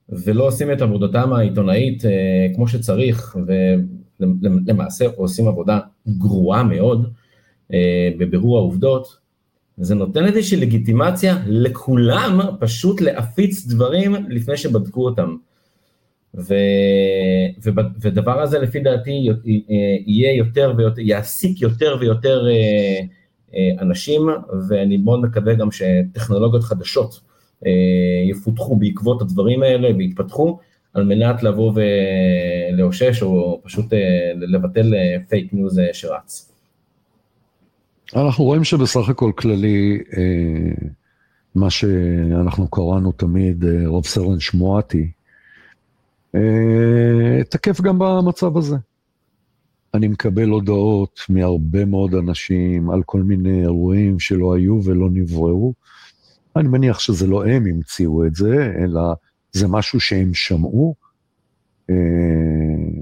[0.09, 2.11] ולא עושים את עבודתם העיתונאית אה,
[2.55, 3.37] כמו שצריך,
[4.19, 7.13] ולמעשה עושים עבודה גרועה מאוד
[7.73, 9.24] אה, בבירור העובדות,
[9.77, 15.35] זה נותן איזושהי לגיטימציה לכולם פשוט להפיץ דברים לפני שבדקו אותם.
[16.37, 16.53] ו,
[17.63, 17.69] ו,
[18.01, 19.29] ודבר הזה לפי דעתי
[20.05, 23.01] יהיה יותר ויותר, יעסיק יותר ויותר אה,
[23.55, 24.21] אה, אנשים,
[24.69, 27.19] ואני מאוד מקווה גם שטכנולוגיות חדשות
[27.65, 27.71] אה,
[28.29, 30.59] יפותחו בעקבות הדברים האלה ויתפתחו,
[30.93, 31.73] על מנת לבוא
[32.73, 33.85] ולאושש או פשוט
[34.35, 34.93] לבטל
[35.29, 36.54] פייק ניוז שרץ.
[38.13, 40.87] אנחנו רואים שבסך הכל כללי, אה,
[41.55, 45.11] מה שאנחנו קראנו תמיד, אה, רוב סרן שמואטי,
[46.35, 48.75] אה, תקף גם במצב הזה.
[49.93, 55.73] אני מקבל הודעות מהרבה מאוד אנשים על כל מיני אירועים שלא היו ולא נבראו.
[56.55, 59.01] אני מניח שזה לא הם המציאו את זה, אלא
[59.51, 60.95] זה משהו שהם שמעו.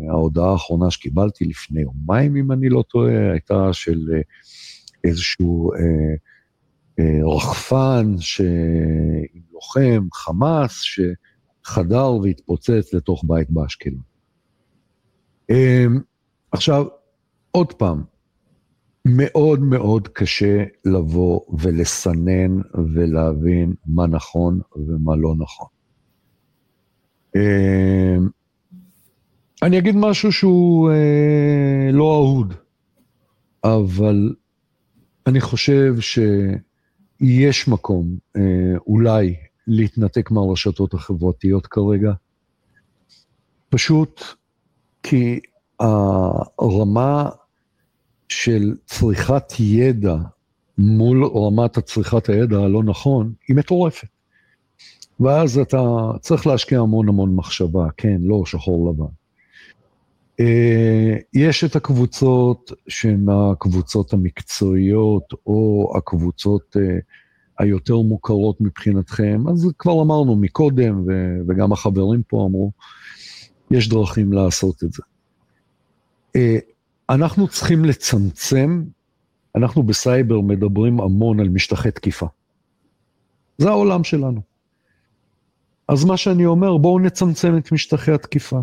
[0.09, 3.99] ההודעה האחרונה שקיבלתי לפני יומיים, אם אני לא טועה, הייתה של
[5.03, 5.77] איזשהו uh,
[7.01, 8.41] uh, רחפן ש...
[9.33, 14.01] עם לוחם, חמאס, שחדר והתפוצץ לתוך בית באשקלון.
[15.51, 15.55] Uh,
[16.51, 16.85] עכשיו,
[17.51, 18.03] עוד פעם,
[19.05, 22.61] מאוד מאוד קשה לבוא ולסנן
[22.93, 25.67] ולהבין מה נכון ומה לא נכון.
[27.35, 28.27] אמ,
[29.63, 32.53] אני אגיד משהו שהוא אה, לא אהוד,
[33.63, 34.35] אבל
[35.27, 38.41] אני חושב שיש מקום אה,
[38.87, 39.35] אולי
[39.67, 42.13] להתנתק מהרשתות החברתיות כרגע,
[43.69, 44.21] פשוט
[45.03, 45.39] כי
[45.79, 47.29] הרמה
[48.29, 50.15] של צריכת ידע
[50.77, 54.07] מול רמת הצריכת הידע הלא נכון, היא מטורפת.
[55.19, 55.81] ואז אתה
[56.21, 59.22] צריך להשקיע המון המון מחשבה, כן, לא שחור לבן.
[60.39, 66.97] אה, יש את הקבוצות שהן הקבוצות המקצועיות, או הקבוצות אה,
[67.59, 71.03] היותר מוכרות מבחינתכם, אז כבר אמרנו מקודם,
[71.47, 72.71] וגם החברים פה אמרו,
[73.71, 75.03] יש דרכים לעשות את זה.
[76.35, 76.57] אה,
[77.09, 78.83] אנחנו צריכים לצמצם,
[79.55, 82.27] אנחנו בסייבר מדברים המון על משטחי תקיפה.
[83.57, 84.41] זה העולם שלנו.
[85.87, 88.61] אז מה שאני אומר, בואו נצמצם את משטחי התקיפה.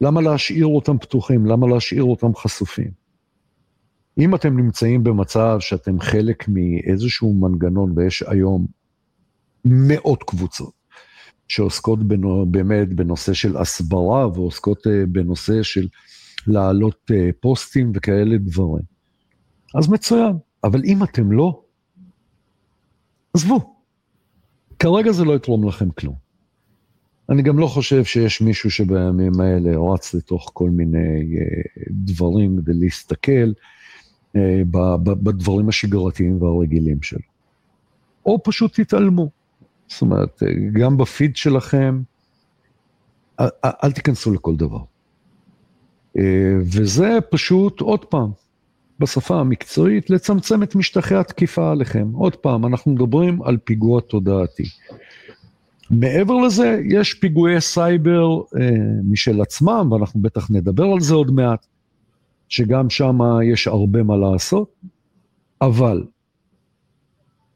[0.00, 1.46] למה להשאיר אותם פתוחים?
[1.46, 2.90] למה להשאיר אותם חשופים?
[4.18, 8.66] אם אתם נמצאים במצב שאתם חלק מאיזשהו מנגנון, ויש היום
[9.64, 10.72] מאות קבוצות
[11.48, 15.88] שעוסקות בנו, באמת בנושא של הסברה ועוסקות אה, בנושא של
[16.46, 18.84] להעלות uh, פוסטים וכאלה דברים.
[19.74, 20.32] אז מצוין,
[20.64, 21.62] אבל אם אתם לא,
[23.34, 23.74] עזבו.
[24.78, 26.29] כרגע זה לא יתרום לכם כלום.
[27.30, 32.72] אני גם לא חושב שיש מישהו שבימים האלה רץ לתוך כל מיני uh, דברים כדי
[32.74, 33.52] להסתכל
[34.36, 34.38] uh,
[35.04, 37.30] בדברים השגרתיים והרגילים שלו.
[38.26, 39.30] או פשוט תתעלמו.
[39.88, 42.02] זאת אומרת, גם בפיד שלכם,
[43.40, 44.80] אל, תיכנסו לכל דבר.
[46.18, 48.30] אה, וזה פשוט, עוד פעם,
[48.98, 52.08] בשפה המקצועית, לצמצם את משטחי התקיפה עליכם.
[52.12, 54.64] עוד פעם, אנחנו מדברים על פיגוע תודעתי.
[55.90, 58.70] מעבר לזה, יש פיגועי סייבר אה,
[59.04, 61.66] משל עצמם, ואנחנו בטח נדבר על זה עוד מעט,
[62.48, 63.18] שגם שם
[63.52, 64.74] יש הרבה מה לעשות,
[65.60, 66.04] אבל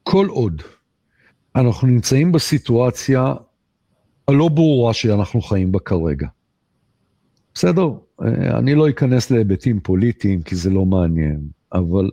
[0.03, 0.62] כל עוד
[1.57, 3.35] אנחנו נמצאים בסיטואציה
[4.29, 6.27] הלא ברורה שאנחנו חיים בה כרגע,
[7.55, 7.88] בסדר,
[8.23, 11.40] אה, אני לא אכנס להיבטים פוליטיים כי זה לא מעניין,
[11.73, 12.11] אבל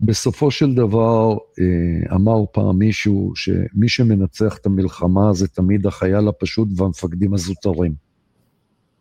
[0.00, 6.68] בסופו של דבר אה, אמר פעם מישהו שמי שמנצח את המלחמה זה תמיד החייל הפשוט
[6.76, 7.94] והמפקדים הזוטרים,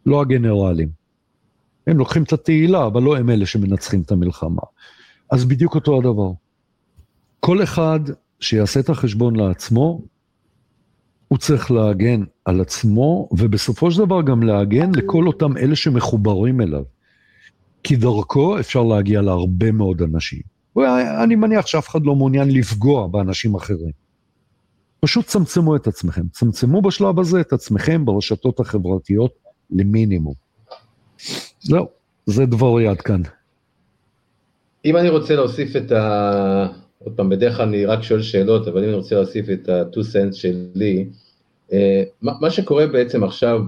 [0.05, 0.89] לא הגנרלים.
[1.87, 4.61] הם לוקחים את התהילה, אבל לא הם אלה שמנצחים את המלחמה.
[5.31, 6.31] אז בדיוק אותו הדבר.
[7.39, 7.99] כל אחד
[8.39, 10.01] שיעשה את החשבון לעצמו,
[11.27, 16.83] הוא צריך להגן על עצמו, ובסופו של דבר גם להגן לכל אותם אלה שמחוברים אליו.
[17.83, 20.54] כי דרכו אפשר להגיע להרבה מאוד אנשים.
[21.23, 23.91] אני מניח שאף אחד לא מעוניין לפגוע באנשים אחרים.
[24.99, 29.31] פשוט צמצמו את עצמכם, צמצמו בשלב הזה את עצמכם ברשתות החברתיות
[29.71, 30.33] למינימום.
[31.59, 31.87] זהו,
[32.25, 33.21] זה דברי עד כאן.
[34.85, 36.67] אם אני רוצה להוסיף את ה...
[37.03, 39.95] עוד פעם, בדרך כלל אני רק שואל שאלות, אבל אם אני רוצה להוסיף את ה-2
[39.95, 41.09] cents שלי,
[41.73, 43.61] אה, מה שקורה בעצם עכשיו,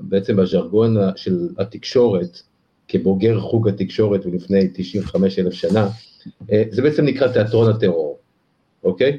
[0.00, 2.42] בעצם בז'רגון של התקשורת,
[2.88, 5.88] כבוגר חוג התקשורת ולפני 95 אלף שנה,
[6.52, 8.18] אה, זה בעצם נקרא תיאטרון הטרור,
[8.84, 9.18] אוקיי?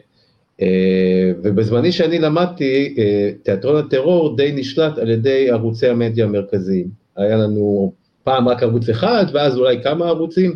[0.62, 2.96] אה, ובזמני שאני למדתי,
[3.44, 6.88] תיאטרון הטרור די נשלט על ידי ערוצי המדיה המרכזיים.
[7.16, 10.56] היה לנו פעם רק ערוץ אחד, ואז אולי כמה ערוצים,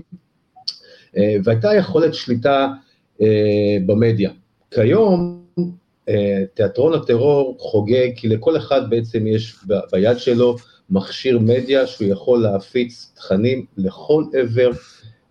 [1.44, 2.68] והייתה יכולת שליטה
[3.86, 4.30] במדיה.
[4.72, 5.42] כיום,
[6.10, 9.56] אה, תיאטרון הטרור חוגג, כי לכל אחד בעצם יש
[9.92, 10.56] ביד שלו
[10.92, 14.72] מכשיר מדיה שהוא יכול להפיץ תכנים לכל עבר,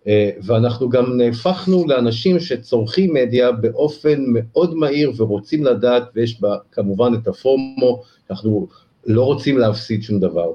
[0.07, 7.13] אה, ואנחנו גם נהפכנו לאנשים שצורכים מדיה באופן מאוד מהיר ורוצים לדעת, ויש בה כמובן
[7.21, 8.67] את הפומו, אנחנו
[9.05, 10.53] לא רוצים להפסיד שום דבר.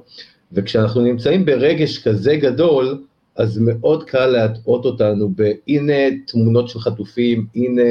[0.51, 3.03] וכשאנחנו נמצאים ברגש כזה גדול,
[3.35, 7.81] אז מאוד קל להטעות אותנו בהנה תמונות של חטופים, הנה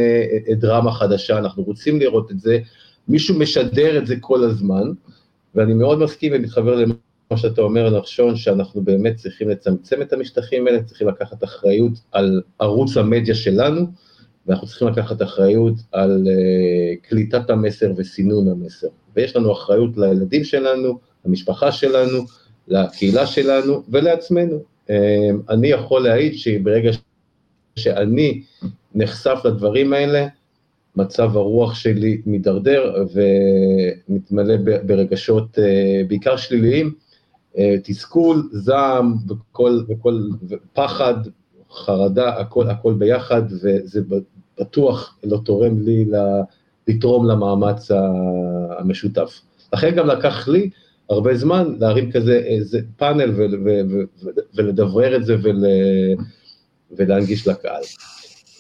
[0.51, 2.59] דרמה חדשה, אנחנו רוצים לראות את זה,
[3.09, 4.93] מישהו משדר את זה כל הזמן,
[5.55, 6.95] ואני מאוד מסכים ומתחבר למה
[7.35, 12.97] שאתה אומר, נחשון, שאנחנו באמת צריכים לצמצם את המשטחים האלה, צריכים לקחת אחריות על ערוץ
[12.97, 13.87] המדיה שלנו,
[14.47, 18.87] ואנחנו צריכים לקחת אחריות על uh, קליטת המסר וסינון המסר.
[19.17, 22.19] ויש לנו אחריות לילדים שלנו, למשפחה שלנו,
[22.69, 24.63] לקהילה שלנו ולעצמנו.
[24.89, 24.91] Uh,
[25.49, 26.91] אני יכול להעיד שברגע
[27.77, 28.43] שאני
[28.95, 30.27] נחשף לדברים האלה,
[30.97, 33.05] מצב הרוח שלי מידרדר
[34.09, 34.55] ומתמלא
[34.87, 35.63] ברגשות uh,
[36.09, 36.95] בעיקר שליליים,
[37.85, 41.15] תסכול, זעם וכל, וכל, ופחד,
[41.71, 44.01] חרדה, הכל, הכל ביחד, וזה
[44.61, 46.11] בטוח לא תורם לי
[46.89, 47.91] לתרום למאמץ
[48.79, 49.41] המשותף.
[49.73, 50.71] לכן גם לקח לי
[51.11, 53.33] הרבה זמן להרים כזה איזה פאנל
[54.55, 55.65] ולדברר את זה ול,
[56.97, 57.83] ולהנגיש לקהל.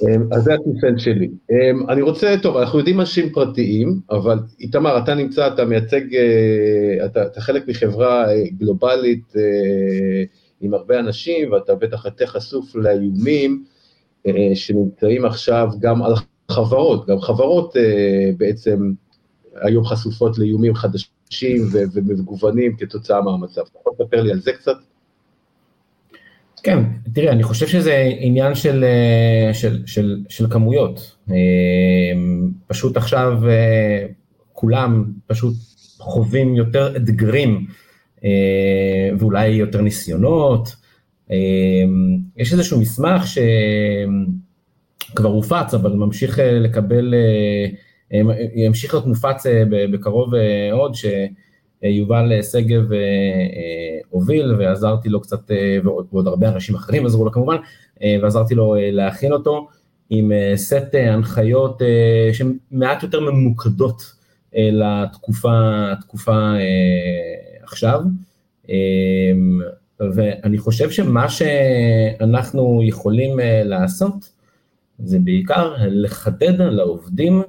[0.02, 1.30] אמ, אז זה הטיפל שלי.
[1.50, 7.06] אמ, אני רוצה, טוב, אנחנו יודעים אנשים פרטיים, אבל איתמר, אתה נמצא, אתה מייצג, אה,
[7.06, 10.24] אתה, אתה חלק מחברה אה, גלובלית אה,
[10.60, 13.64] עם הרבה אנשים, ואתה בטח יותר חשוף לאיומים.
[14.54, 16.12] שנמצאים עכשיו גם על
[16.50, 17.76] חברות, גם חברות
[18.36, 18.92] בעצם
[19.54, 23.60] היום חשופות לאיומים חדשים ומגוונים כתוצאה מהמצב.
[23.60, 24.76] אתה יכול לספר לי על זה קצת?
[26.66, 26.78] כן,
[27.12, 31.16] תראה, אני חושב שזה עניין של, אה, של, של, של כמויות.
[32.66, 33.42] פשוט עכשיו
[34.52, 35.54] כולם פשוט
[35.98, 37.66] חווים יותר אתגרים
[39.18, 40.76] ואולי יותר ניסיונות.
[42.36, 47.66] יש איזשהו מסמך שכבר הופץ, אבל ממשיך אה, לקבל, אה,
[48.54, 50.32] ימשיך להיות מופץ אה, בקרוב
[50.72, 50.94] עוד,
[51.84, 52.90] שיובל שגב
[54.10, 55.50] הוביל, ועזרתי לו קצת,
[55.84, 57.56] ועוד הרבה אנשים אחרים עזרו לו כמובן,
[58.22, 59.68] ועזרתי לו להכין אותו
[60.10, 61.82] עם סט הנחיות
[62.32, 64.02] שהן מעט יותר ממוקדות
[64.52, 65.60] לתקופה
[67.62, 68.00] עכשיו.
[68.68, 69.60] אמ,
[70.00, 74.32] ואני חושב שמה שאנחנו יכולים אה, לעשות,
[74.98, 77.42] זה בעיקר לחדד לעובדים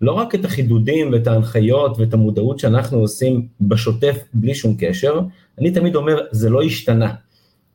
[0.00, 5.20] לא רק את החידודים ואת ההנחיות ואת המודעות שאנחנו עושים בשוטף בלי שום קשר,
[5.58, 7.14] אני תמיד אומר, זה לא השתנה.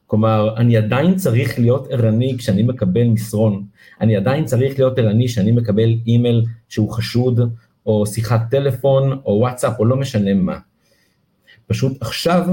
[0.07, 3.65] כלומר, אני עדיין צריך להיות ערני כשאני מקבל מסרון,
[4.01, 7.39] אני עדיין צריך להיות ערני כשאני מקבל אימייל שהוא חשוד,
[7.85, 10.57] או שיחת טלפון, או וואטסאפ, או לא משנה מה.
[11.67, 12.47] פשוט עכשיו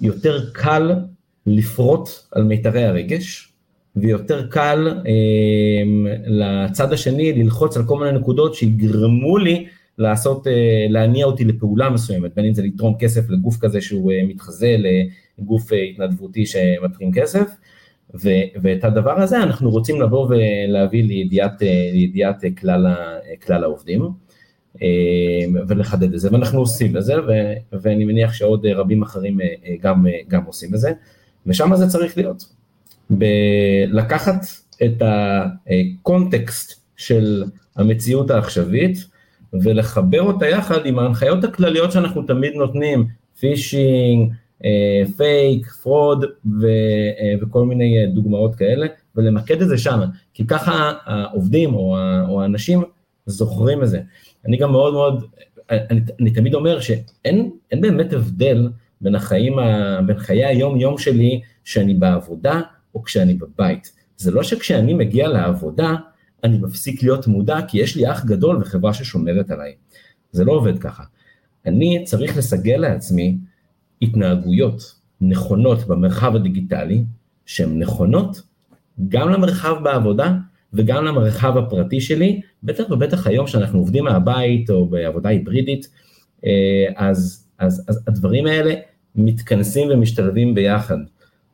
[0.00, 0.94] יותר קל
[1.46, 3.45] לפרוט על מיתרי הרגש,
[3.96, 9.66] ויותר קל אה, לצד השני ללחוץ על כל מיני נקודות שיגרמו לי
[9.98, 14.20] לעשות, אה, להניע אותי לפעולה מסוימת, בין אם זה לתרום כסף לגוף כזה שהוא אה,
[14.28, 14.76] מתחזה
[15.38, 17.46] לגוף אה, התנדבותי שמתרים כסף,
[18.14, 18.28] ו,
[18.62, 22.86] ואת הדבר הזה אנחנו רוצים לבוא ולהביא לידיעת, לידיעת כלל,
[23.46, 24.26] כלל העובדים.
[25.68, 29.38] ולחדד את זה, ואנחנו עושים את זה, ו- ואני מניח שעוד רבים אחרים
[29.80, 30.92] גם, גם עושים את זה,
[31.46, 32.55] ושם זה צריך להיות.
[33.10, 34.46] ב- לקחת
[34.84, 37.44] את הקונטקסט של
[37.76, 39.06] המציאות העכשווית,
[39.52, 43.06] ולחבר אותה יחד עם ההנחיות הכלליות שאנחנו תמיד נותנים,
[43.40, 44.32] phishing,
[45.16, 46.24] fake, fraud
[47.40, 50.00] וכל מיני דוגמאות כאלה, ולמקד את זה שם,
[50.34, 52.82] כי ככה העובדים או האנשים
[53.26, 54.00] זוכרים את זה.
[54.46, 55.24] אני גם מאוד מאוד,
[55.70, 58.68] אני, אני תמיד אומר שאין באמת הבדל
[59.00, 62.60] בין החיים, ה, בין חיי היום-יום שלי, שאני בעבודה
[62.96, 63.92] או כשאני בבית.
[64.16, 65.94] זה לא שכשאני מגיע לעבודה,
[66.44, 69.72] אני מפסיק להיות מודע, כי יש לי אח גדול וחברה ששומרת עליי.
[70.32, 71.02] זה לא עובד ככה.
[71.66, 73.38] אני צריך לסגל לעצמי
[74.02, 77.04] התנהגויות נכונות במרחב הדיגיטלי,
[77.46, 78.42] שהן נכונות
[79.08, 80.34] גם למרחב בעבודה
[80.72, 85.88] וגם למרחב הפרטי שלי, בטח ובטח היום שאנחנו עובדים מהבית או בעבודה היברידית,
[86.44, 88.74] אה, אז, אז, אז הדברים האלה
[89.14, 90.98] מתכנסים ומשתלבים ביחד.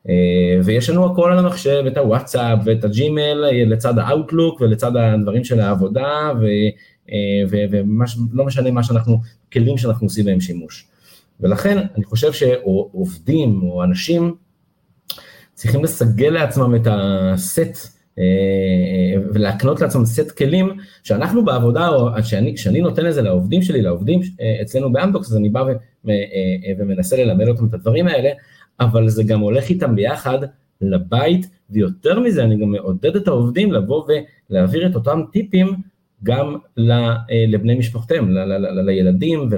[0.09, 5.59] אה, ויש לנו הכל על המחשב, את הוואטסאפ ואת הג'ימייל לצד האוטלוק ולצד הדברים של
[5.59, 6.31] העבודה,
[7.49, 9.21] ולא משנה מה שאנחנו,
[9.53, 10.87] כלים שאנחנו עושים בהם שימוש.
[11.39, 14.35] ולכן אני חושב שעובדים או אנשים
[15.53, 22.81] צריכים לסגל לעצמם את הסט אה, ולהקנות לעצמם סט כלים שאנחנו בעבודה, או שאני, שאני
[22.81, 25.63] נותן את זה לעובדים שלי, לעובדים אה, אצלנו באמדוקס, אז אני בא
[26.09, 26.13] אה,
[26.77, 28.29] ומנסה ללמד אותם את הדברים האלה,
[28.79, 30.39] אבל זה גם הולך איתם ביחד
[30.81, 34.03] לבית, ויותר מזה אני גם מעודד את העובדים לבוא
[34.49, 35.75] ולהעביר את אותם טיפים
[36.23, 36.57] גם
[37.47, 38.35] לבני משפחותיהם,
[38.85, 39.49] לילדים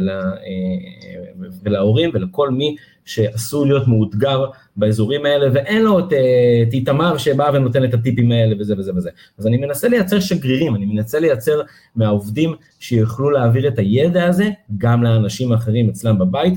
[1.63, 2.75] ולהורים ולכל מי
[3.05, 8.73] שעשוי להיות מאותגר באזורים האלה, ואין לו את איתמר שבא ונותן את הטיפים האלה וזה
[8.77, 9.09] וזה וזה.
[9.37, 11.61] אז אני מנסה לייצר שגרירים, אני מנסה לייצר
[11.95, 16.53] מהעובדים שיוכלו להעביר את הידע הזה גם לאנשים אחרים אצלם בבית,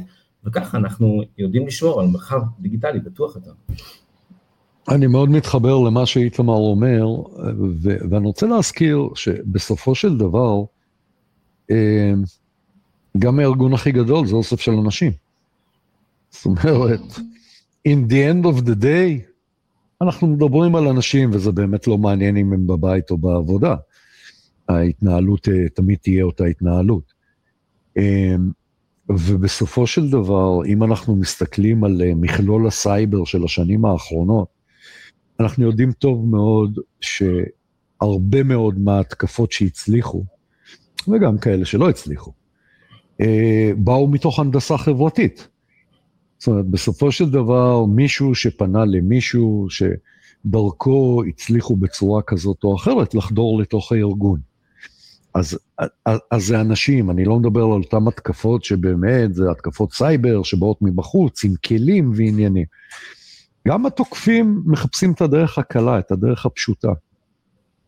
[0.49, 3.53] וככה אנחנו יודעים לשמור על מרחב דיגיטלי בטוח יותר.
[4.89, 7.09] אני מאוד מתחבר למה שאיתמר אומר,
[7.83, 10.63] ו- ואני רוצה להזכיר שבסופו של דבר,
[11.71, 12.13] אה,
[13.19, 15.13] גם הארגון הכי גדול זה אוסף של אנשים.
[16.31, 17.01] זאת אומרת,
[17.89, 19.29] in the end of the day,
[20.03, 23.75] אנחנו מדברים על אנשים, וזה באמת לא מעניין אם הם בבית או בעבודה.
[24.69, 27.13] ההתנהלות אה, תמיד תהיה אותה התנהלות.
[29.11, 34.49] אה, ובסופו של דבר, אם אנחנו מסתכלים על מכלול הסייבר של השנים האחרונות,
[35.41, 40.25] אנחנו יודעים טוב מאוד שהרבה מאוד מההתקפות שהצליחו,
[41.09, 42.33] וגם כאלה שלא הצליחו,
[43.21, 45.49] אה, באו מתוך הנדסה חברתית.
[46.39, 53.61] זאת אומרת, בסופו של דבר, מישהו שפנה למישהו שדרכו הצליחו בצורה כזאת או אחרת לחדור
[53.61, 54.41] לתוך הארגון.
[55.35, 55.59] אז,
[56.05, 60.79] אז, אז זה אנשים, אני לא מדבר על אותן התקפות שבאמת זה התקפות סייבר שבאות
[60.83, 62.67] מבחוץ עם כלים ועניינים.
[63.69, 66.93] גם התוקפים מחפשים את הדרך הקלה, את הדרך הפשוטה.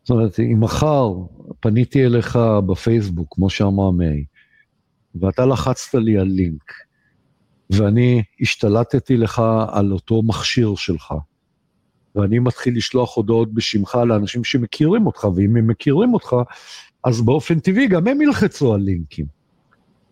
[0.03, 1.13] זאת אומרת, אם מחר
[1.59, 4.23] פניתי אליך בפייסבוק, כמו שאמר מאי,
[5.15, 6.73] ואתה לחצת לי על לינק,
[7.69, 11.13] ואני השתלטתי לך על אותו מכשיר שלך,
[12.15, 16.35] ואני מתחיל לשלוח הודעות בשמך לאנשים שמכירים אותך, ואם הם מכירים אותך,
[17.03, 19.25] אז באופן טבעי גם הם ילחצו על לינקים.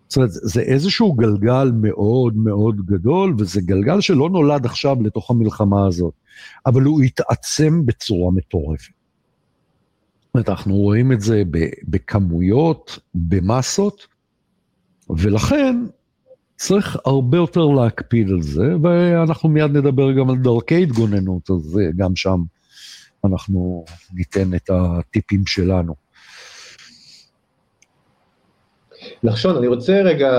[0.07, 5.87] זאת אומרת, זה איזשהו גלגל מאוד מאוד גדול, וזה גלגל שלא נולד עכשיו לתוך המלחמה
[5.87, 6.13] הזאת,
[6.65, 8.93] אבל הוא התעצם בצורה מטורפת.
[10.21, 11.43] זאת אומרת, אנחנו רואים את זה
[11.87, 14.07] בכמויות, במסות,
[15.09, 15.85] ולכן
[16.55, 22.15] צריך הרבה יותר להקפיד על זה, ואנחנו מיד נדבר גם על דרכי התגוננות, אז גם
[22.15, 22.43] שם
[23.25, 25.95] אנחנו ניתן את הטיפים שלנו.
[29.23, 30.31] נחשון, אני רוצה רגע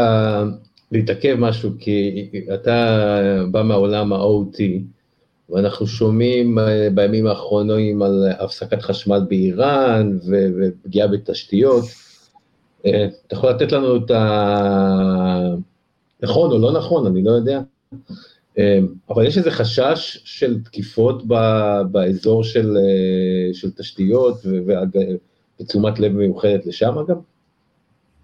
[0.92, 2.98] להתעכב משהו, כי אתה
[3.50, 4.62] בא מהעולם ה-OT,
[5.50, 11.84] ואנחנו שומעים אה, בימים האחרונים על הפסקת חשמל באיראן ופגיעה בתשתיות.
[12.86, 15.54] אה, אתה יכול לתת לנו את ה...
[16.22, 17.60] נכון או לא נכון, אני לא יודע.
[18.58, 21.22] אה, אבל יש איזה חשש של תקיפות
[21.90, 22.76] באזור של,
[23.52, 24.36] של תשתיות
[25.60, 27.16] ותשומת לב מיוחדת לשם גם?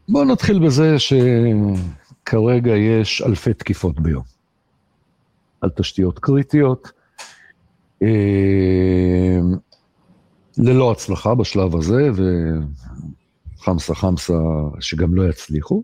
[0.09, 4.23] בואו נתחיל בזה שכרגע יש אלפי תקיפות ביום
[5.61, 6.90] על תשתיות קריטיות,
[8.03, 9.38] אה,
[10.59, 12.11] ללא הצלחה בשלב הזה,
[13.57, 14.38] וחמסה חמסה
[14.81, 15.83] שגם לא יצליחו,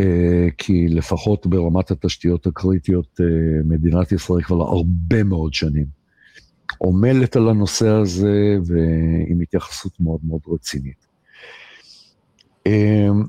[0.00, 5.86] אה, כי לפחות ברמת התשתיות הקריטיות, אה, מדינת ישראל כבר הרבה מאוד שנים
[6.78, 11.09] עומלת על הנושא הזה ועם התייחסות מאוד מאוד רצינית.
[12.66, 13.22] אמ,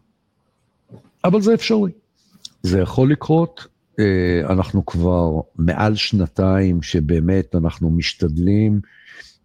[1.24, 1.92] אבל זה אפשרי.
[2.64, 3.68] זה יכול לקרות.
[4.00, 8.82] אה, אנחנו כבר מעל שנתיים שבאמת אנחנו משתדלים,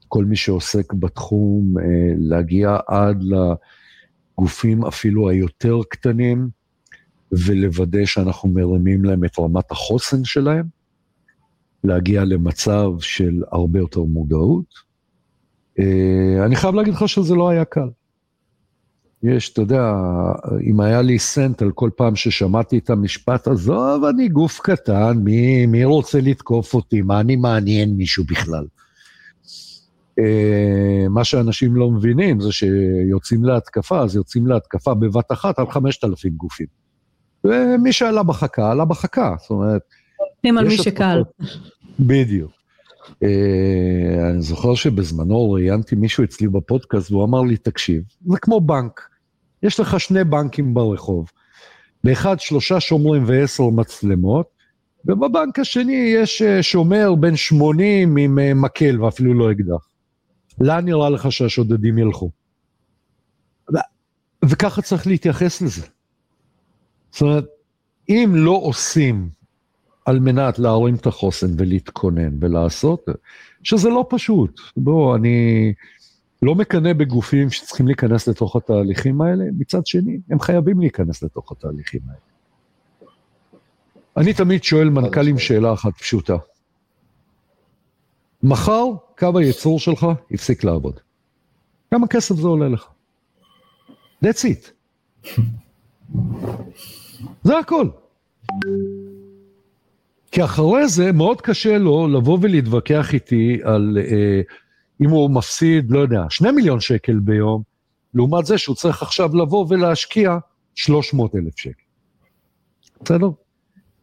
[0.09, 1.85] כל מי שעוסק בתחום, אה,
[2.18, 3.25] להגיע עד
[4.38, 6.49] לגופים אפילו היותר קטנים,
[7.33, 10.64] ולוודא שאנחנו מרימים להם את רמת החוסן שלהם,
[11.85, 14.66] להגיע למצב של הרבה יותר מודעות.
[15.79, 17.88] אה, אני חייב להגיד לך שזה לא היה קל.
[19.22, 19.92] יש, אתה יודע,
[20.70, 25.66] אם היה לי סנט על כל פעם ששמעתי את המשפט, עזוב, אני גוף קטן, מי,
[25.66, 27.02] מי רוצה לתקוף אותי?
[27.02, 28.64] מה אני מעניין מישהו בכלל?
[30.20, 36.33] Uh, מה שאנשים לא מבינים זה שיוצאים להתקפה, אז יוצאים להתקפה בבת אחת על 5,000
[36.33, 36.66] גופים.
[37.44, 39.83] ומי שעלה בחכה, עלה בחכה, זאת אומרת...
[40.16, 41.22] הולכים על מי שקל.
[42.00, 42.56] בדיוק.
[43.07, 43.27] Uh,
[44.31, 49.01] אני זוכר שבזמנו ראיינתי מישהו אצלי בפודקאסט והוא אמר לי, תקשיב, זה כמו בנק.
[49.62, 51.31] יש לך שני בנקים ברחוב.
[52.05, 54.47] באחד שלושה שומרים ועשר מצלמות,
[55.05, 59.88] ובבנק השני יש אה, שומר בן 80 עם אה, מקל ואפילו לא אקדח.
[60.61, 62.31] לאן נראה לך שהשודדים ילכו?
[64.45, 65.87] וככה צריך להתייחס לזה.
[67.11, 67.45] זאת אומרת,
[68.09, 69.29] אם לא עושים
[70.07, 73.09] על מנת להרים את החוסן ולהתכונן ולעשות,
[73.63, 74.61] שזה לא פשוט.
[74.77, 75.73] בואו, אני
[76.42, 82.00] לא מקנא בגופים שצריכים להיכנס לתוך התהליכים האלה, מצד שני, הם חייבים להיכנס לתוך התהליכים
[82.09, 82.21] האלה.
[84.17, 86.37] אני תמיד שואל מנכ"לים שאלה אחת פשוטה.
[88.42, 88.85] מחר
[89.19, 91.00] קו הייצור שלך יפסיק לעבוד.
[91.90, 92.88] כמה כסף זה עולה לך?
[94.25, 94.71] That's it.
[97.44, 97.88] זה הכל.
[100.37, 104.41] כי אחרי זה מאוד קשה לו לבוא ולהתווכח איתי על אה,
[105.01, 107.63] אם הוא מפסיד, לא יודע, שני מיליון שקל ביום,
[108.15, 110.39] לעומת זה שהוא צריך עכשיו לבוא ולהשקיע
[110.75, 111.83] 300 אלף שקל.
[113.03, 113.29] בסדר?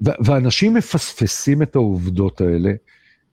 [0.01, 2.71] ואנשים מפספסים את העובדות האלה.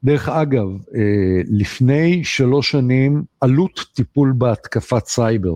[0.04, 5.54] דרך אגב, אה, לפני שלוש שנים, עלות טיפול בהתקפת סייבר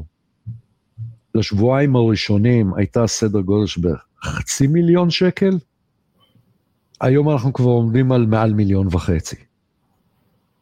[1.35, 5.59] לשבועיים הראשונים הייתה סדר גודל של בערך חצי מיליון שקל.
[7.01, 9.37] היום אנחנו כבר עומדים על מעל מיליון וחצי.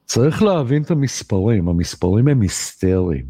[0.05, 3.25] צריך להבין את המספרים, המספרים הם היסטריים.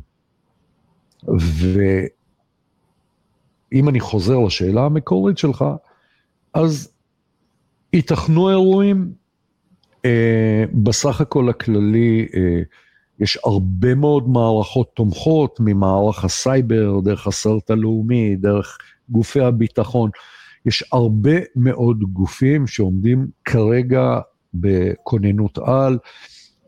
[3.73, 5.65] ואם אני חוזר לשאלה המקורית שלך,
[6.55, 6.93] אז
[7.93, 9.13] ייתכנו אירועים,
[10.05, 12.63] אה, בסך הכל הכללי, אה,
[13.19, 18.79] יש הרבה מאוד מערכות תומכות, ממערך הסייבר, דרך הסרט הלאומי, דרך
[19.09, 20.11] גופי הביטחון.
[20.67, 24.21] יש הרבה מאוד גופים שעומדים כרגע
[24.55, 25.99] בכוננות על,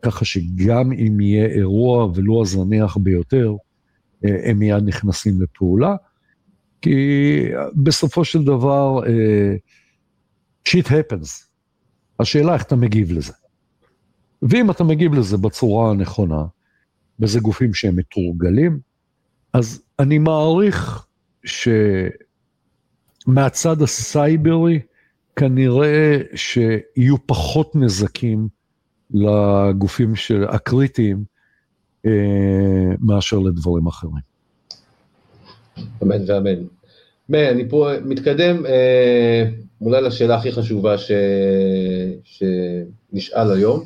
[0.01, 3.53] ככה שגם אם יהיה אירוע, ולו הזניח ביותר,
[4.25, 5.95] אה, הם מיד נכנסים לפעולה.
[6.81, 9.07] כי בסופו של דבר, uh,
[10.69, 11.45] shit happens.
[12.19, 13.33] השאלה איך אתה מגיב לזה.
[14.41, 16.45] ואם אתה מגיב לזה בצורה הנכונה,
[17.19, 18.79] וזה גופים שהם מתורגלים,
[19.53, 21.05] אז אני מעריך
[23.25, 24.79] שמהצד הסייברי,
[25.35, 28.47] כנראה שיהיו פחות נזקים
[29.11, 31.23] לגופים של, הקריטיים
[32.05, 32.11] אה,
[32.99, 34.35] מאשר לדברים אחרים.
[36.03, 36.63] אמן ואמן.
[37.29, 39.49] מאיר, אני פה מתקדם אה,
[39.81, 41.11] אולי לשאלה הכי חשובה ש...
[42.23, 43.83] שנשאל היום,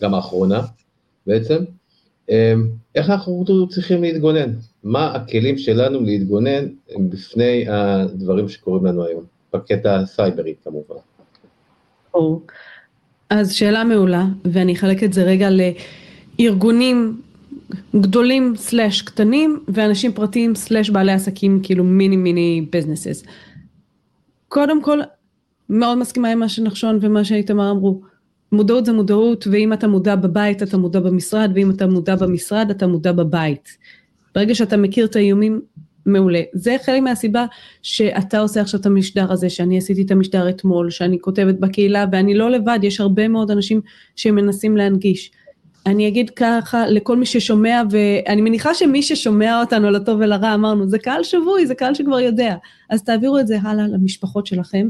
[0.00, 0.60] גם האחרונה
[1.26, 1.64] בעצם,
[2.30, 2.54] אה,
[2.94, 4.52] איך אנחנו צריכים להתגונן?
[4.84, 6.68] מה הכלים שלנו להתגונן
[6.98, 10.96] בפני הדברים שקורים לנו היום, בקטע הסייברי כמובן.
[13.30, 15.48] אז שאלה מעולה, ואני אחלק את זה רגע
[16.38, 17.20] לארגונים
[18.00, 23.24] גדולים סלאש קטנים ואנשים פרטיים סלאש בעלי עסקים כאילו מיני מיני ביזנסס.
[24.48, 25.00] קודם כל
[25.68, 28.00] מאוד מסכימה עם מה שנחשון ומה שאיתמר אמרו
[28.52, 32.86] מודעות זה מודעות ואם אתה מודע בבית אתה מודע במשרד ואם אתה מודע במשרד אתה
[32.86, 33.78] מודע בבית.
[34.34, 35.60] ברגע שאתה מכיר את האיומים
[36.06, 36.40] מעולה.
[36.52, 37.46] זה חלק מהסיבה
[37.82, 42.34] שאתה עושה עכשיו את המשדר הזה, שאני עשיתי את המשדר אתמול, שאני כותבת בקהילה ואני
[42.34, 43.80] לא לבד, יש הרבה מאוד אנשים
[44.16, 45.30] שמנסים להנגיש.
[45.86, 50.98] אני אגיד ככה לכל מי ששומע, ואני מניחה שמי ששומע אותנו לטוב ולרע, אמרנו, זה
[50.98, 52.56] קהל שבוי, זה קהל שכבר יודע,
[52.90, 54.88] אז תעבירו את זה הלאה למשפחות שלכם.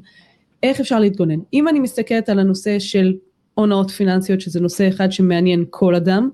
[0.63, 1.39] איך אפשר להתגונן?
[1.55, 3.15] אם אני מסתכלת על הנושא של
[3.55, 6.29] הונאות פיננסיות, שזה נושא אחד שמעניין כל אדם,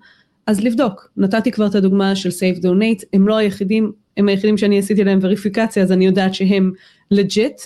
[0.48, 1.10] אז לבדוק.
[1.16, 5.18] נתתי כבר את הדוגמה של Save Donate, הם לא היחידים, הם היחידים שאני עשיתי להם
[5.22, 6.72] וריפיקציה, אז אני יודעת שהם
[7.10, 7.60] לג'יט.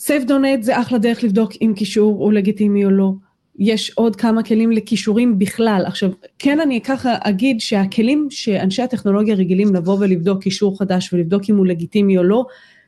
[0.00, 3.12] Save Donate זה אחלה דרך לבדוק אם קישור הוא לגיטימי או לא.
[3.58, 5.82] יש עוד כמה כלים לכישורים בכלל.
[5.86, 11.56] עכשיו, כן אני ככה אגיד שהכלים שאנשי הטכנולוגיה רגילים לבוא ולבדוק קישור חדש ולבדוק אם
[11.56, 12.44] הוא לגיטימי או לא,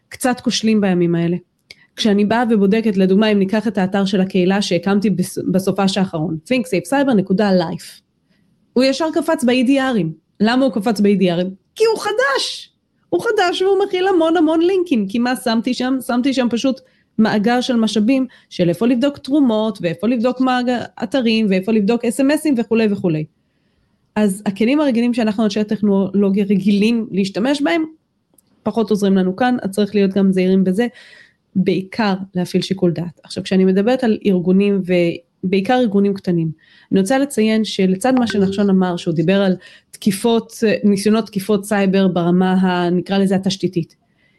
[0.09, 1.37] קצת כושלים בימים האלה.
[1.97, 5.11] כשאני באה ובודקת, לדוגמה, אם ניקח את האתר של הקהילה שהקמתי
[5.53, 8.06] בסופש האחרון, thinksafecyber.life,
[8.77, 10.07] הוא ישר קפץ ב-EDRים.
[10.41, 11.49] למה הוא קפץ ב-EDRים?
[11.75, 12.73] כי הוא חדש.
[13.09, 15.97] הוא חדש והוא מכיל המון המון לינקים, כי מה שמתי שם?
[16.07, 16.81] שמתי שם פשוט
[17.19, 22.87] מאגר של משאבים של איפה לבדוק תרומות ואיפה לבדוק מאגר אתרים ואיפה לבדוק אס.אם.אסים וכולי
[22.91, 23.25] וכולי.
[24.17, 27.85] אז הכלים הרגילים שאנחנו אנשי הטכנולוגיה רגילים להשתמש בהם,
[28.63, 30.87] פחות עוזרים לנו כאן, אז צריך להיות גם זהירים בזה,
[31.57, 33.21] בעיקר להפעיל שיקול דעת.
[33.23, 34.81] עכשיו כשאני מדברת על ארגונים
[35.45, 36.51] ובעיקר ארגונים קטנים,
[36.93, 39.57] אני רוצה לציין שלצד מה שנחשון אמר, שהוא דיבר על
[39.91, 40.53] תקיפות,
[40.85, 43.97] ניסיונות תקיפות סייבר ברמה הנקרא לזה התשתיתית.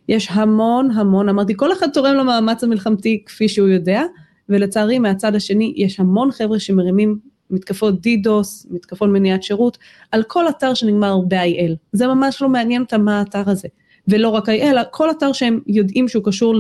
[0.09, 4.03] יש המון המון, אמרתי, כל אחד תורם למאמץ המלחמתי כפי שהוא יודע,
[4.49, 7.19] ולצערי מהצד השני יש המון חבר'ה שמרימים
[7.49, 9.77] מתקפות DDoS, מתקפות מניעת שירות,
[10.11, 11.75] על כל אתר שנגמר ב-IL.
[11.91, 13.67] זה ממש לא מעניין אותם מה האתר הזה.
[14.07, 16.55] ולא רק IL, כל אתר שהם יודעים שהוא קשור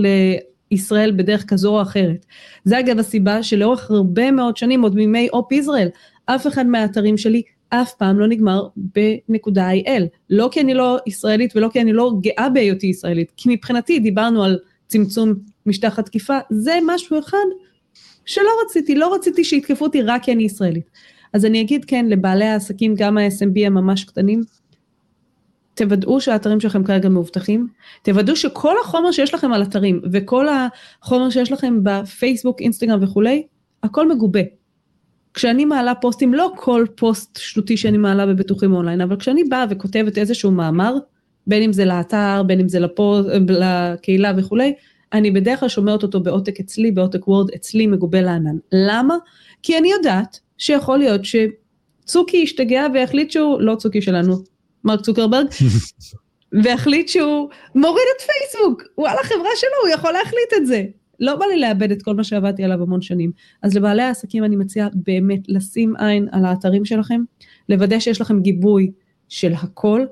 [0.71, 2.25] לישראל בדרך כזו או אחרת.
[2.63, 5.87] זה אגב הסיבה שלאורך הרבה מאוד שנים, עוד מימי OpIsrael,
[6.25, 10.03] אף אחד מהאתרים שלי אף פעם לא נגמר בנקודה IL.
[10.29, 14.43] לא כי אני לא ישראלית ולא כי אני לא גאה בהיותי ישראלית, כי מבחינתי דיברנו
[14.43, 15.33] על צמצום
[15.65, 17.45] משטח התקיפה, זה משהו אחד
[18.25, 20.89] שלא רציתי, לא רציתי שיתקפו אותי רק כי אני ישראלית.
[21.33, 24.43] אז אני אגיד כן, לבעלי העסקים, גם ה-SMB הם ממש קטנים,
[25.77, 27.67] תוודאו שהאתרים שלכם כרגע מאובטחים,
[28.03, 33.47] תוודאו שכל החומר שיש לכם על אתרים וכל החומר שיש לכם בפייסבוק, אינסטגרם וכולי,
[33.83, 34.39] הכל מגובה.
[35.33, 40.17] כשאני מעלה פוסטים, לא כל פוסט שטותי שאני מעלה בבטוחים אונליין, אבל כשאני באה וכותבת
[40.17, 40.95] איזשהו מאמר,
[41.47, 44.73] בין אם זה לאתר, בין אם זה לפוסט, לקהילה וכולי,
[45.13, 48.57] אני בדרך כלל שומרת אותו בעותק אצלי, בעותק וורד אצלי מגובה לענן.
[48.71, 49.15] למה?
[49.63, 54.35] כי אני יודעת שיכול להיות שצוקי ישתגע ויחליט שהוא, לא צוקי שלנו,
[54.87, 55.47] מרק צוקרברג,
[56.63, 60.83] והחליט שהוא מוריד את פייסבוק, הוא על החברה שלו, הוא יכול להחליט את זה.
[61.19, 63.31] לא בא לי לאבד את כל מה שעבדתי עליו המון שנים.
[63.63, 67.21] אז לבעלי העסקים אני מציעה באמת לשים עין על האתרים שלכם,
[67.69, 68.91] לוודא שיש לכם גיבוי
[69.29, 70.05] של הכל,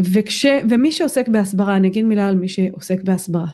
[0.00, 3.46] וכש, ומי שעוסק בהסברה, אני אגיד מילה על מי שעוסק בהסברה.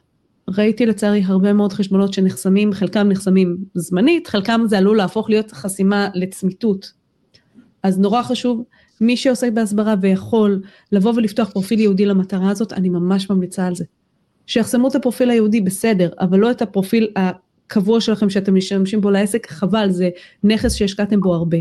[0.48, 6.08] ראיתי לצערי הרבה מאוד חשבונות שנחסמים, חלקם נחסמים זמנית, חלקם זה עלול להפוך להיות חסימה
[6.14, 6.92] לצמיתות.
[7.82, 8.64] אז נורא חשוב,
[9.00, 13.84] מי שעוסק בהסברה ויכול לבוא ולפתוח פרופיל יהודי למטרה הזאת, אני ממש ממליצה על זה.
[14.46, 19.50] שיחסמו את הפרופיל היהודי בסדר, אבל לא את הפרופיל הקבוע שלכם שאתם משתמשים בו לעסק,
[19.50, 20.08] חבל, זה
[20.44, 21.58] נכס שהשקעתם בו הרבה.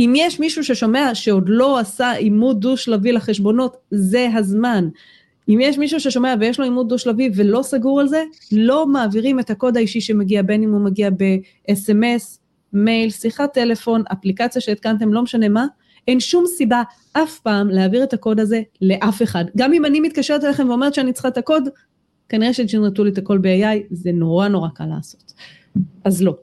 [0.00, 4.88] אם יש מישהו ששומע שעוד לא עשה עימות דו-שלבי לחשבונות, זה הזמן.
[5.48, 9.50] אם יש מישהו ששומע ויש לו עימות דו-שלבי ולא סגור על זה, לא מעבירים את
[9.50, 12.38] הקוד האישי שמגיע, בין אם הוא מגיע ב-SMS,
[12.72, 15.66] מייל, שיחת טלפון, אפליקציה שהתקנתם, לא משנה מה,
[16.08, 16.82] אין שום סיבה
[17.12, 19.44] אף פעם להעביר את הקוד הזה לאף אחד.
[19.56, 21.68] גם אם אני מתקשרת אליכם ואומרת שאני צריכה את הקוד,
[22.28, 25.32] כנראה שג'נרטו לי את הכל ב-AI, זה נורא נורא קל לעשות.
[26.04, 26.36] אז לא.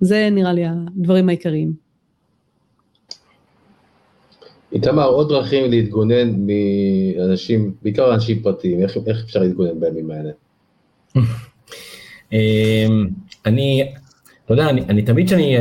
[0.00, 1.72] זה נראה לי הדברים העיקריים.
[4.72, 10.30] איתמר, עוד דרכים להתגונן מאנשים, בעיקר אנשים פרטיים, איך, איך אפשר להתגונן בימים האלה?
[12.32, 13.08] אמ,
[13.46, 13.92] אני,
[14.48, 15.56] אתה יודע, אני, אני תמיד כשאני,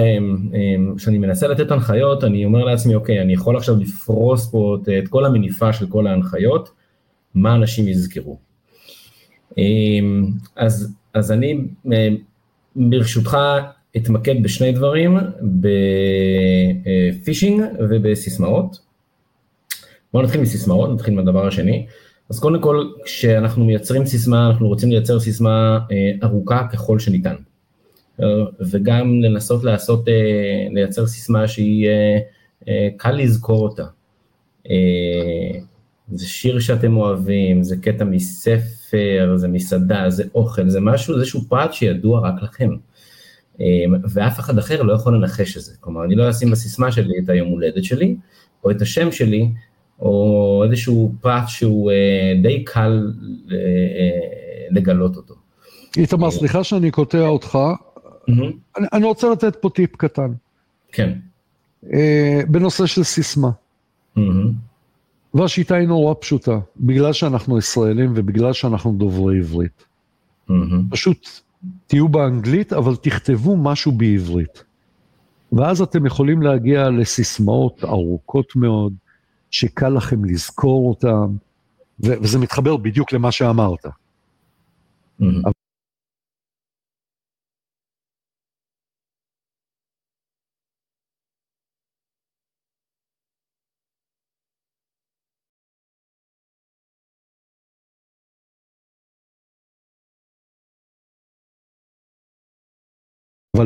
[0.98, 4.90] כשאני אמ, מנסה לתת הנחיות, אני אומר לעצמי, אוקיי, אני יכול עכשיו לפרוס פה את,
[5.04, 6.70] את כל המניפה של כל ההנחיות,
[7.36, 8.38] מה אנשים יזכרו.
[9.58, 11.58] אמ, אז, אז אני,
[12.76, 13.38] ברשותך,
[13.98, 15.18] אתמקד בשני דברים,
[17.22, 18.80] בפישינג ובסיסמאות.
[20.14, 21.86] בואו נתחיל מסיסמאות, נתחיל מהדבר השני.
[22.30, 27.36] אז קודם כל, כשאנחנו מייצרים סיסמה, אנחנו רוצים לייצר סיסמה אה, ארוכה ככל שניתן.
[28.60, 30.14] וגם לנסות לעשות, אה,
[30.72, 32.18] לייצר סיסמה שהיא אה,
[32.68, 33.86] אה, קל לזכור אותה.
[36.12, 41.42] זה שיר שאתם אוהבים, זה קטע מספר, זה מסעדה, זה אוכל, זה משהו, זה איזשהו
[41.50, 42.70] פרט שידוע רק לכם.
[44.10, 45.74] ואף אחד אחר לא יכול לנחש את זה.
[45.80, 48.16] כלומר, אני לא אשים בסיסמה שלי את היום הולדת שלי,
[48.64, 49.50] או את השם שלי,
[50.00, 51.92] או איזשהו פרט שהוא
[52.42, 53.12] די קל
[54.72, 55.36] לגלות אותו.
[55.98, 57.58] איתמר, סליחה שאני קוטע אותך,
[58.78, 60.32] אני, אני רוצה לתת פה טיפ קטן.
[60.92, 61.20] כן.
[62.48, 63.50] בנושא של סיסמה.
[65.34, 69.86] והשיטה היא נורא פשוטה, בגלל שאנחנו ישראלים ובגלל שאנחנו דוברי עברית.
[70.90, 71.30] פשוט
[71.88, 74.64] תהיו באנגלית, אבל תכתבו משהו בעברית.
[75.52, 78.94] ואז אתם יכולים להגיע לסיסמאות ארוכות מאוד,
[79.52, 81.36] שקל לכם לזכור אותם,
[82.00, 83.86] וזה מתחבר בדיוק למה שאמרת.
[83.86, 85.50] Mm-hmm.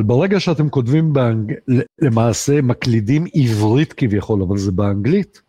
[0.02, 1.54] אבל ברגע שאתם כותבים באנג...
[2.02, 5.42] למעשה מקלידים עברית כביכול, אבל זה באנגלית,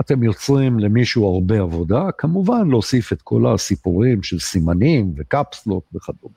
[0.00, 5.82] אתם יוצרים למישהו הרבה עבודה, כמובן להוסיף את כל הסיפורים של סימנים ו caps lock
[5.94, 6.34] וכדומה.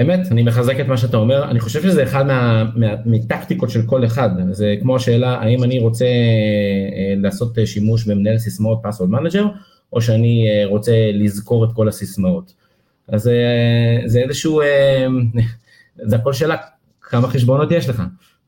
[0.00, 3.82] אמת, אני מחזק את מה שאתה אומר, אני חושב שזה אחד מה, מה, מטקטיקות של
[3.86, 9.46] כל אחד, זה כמו השאלה האם אני רוצה אה, לעשות שימוש במנהל סיסמאות password manager,
[9.92, 12.59] או שאני אה, רוצה לזכור את כל הסיסמאות.
[13.12, 14.60] אז אה, זה איזשהו,
[16.02, 16.56] זה הכל שאלה
[17.00, 18.02] כמה חשבונות יש לך.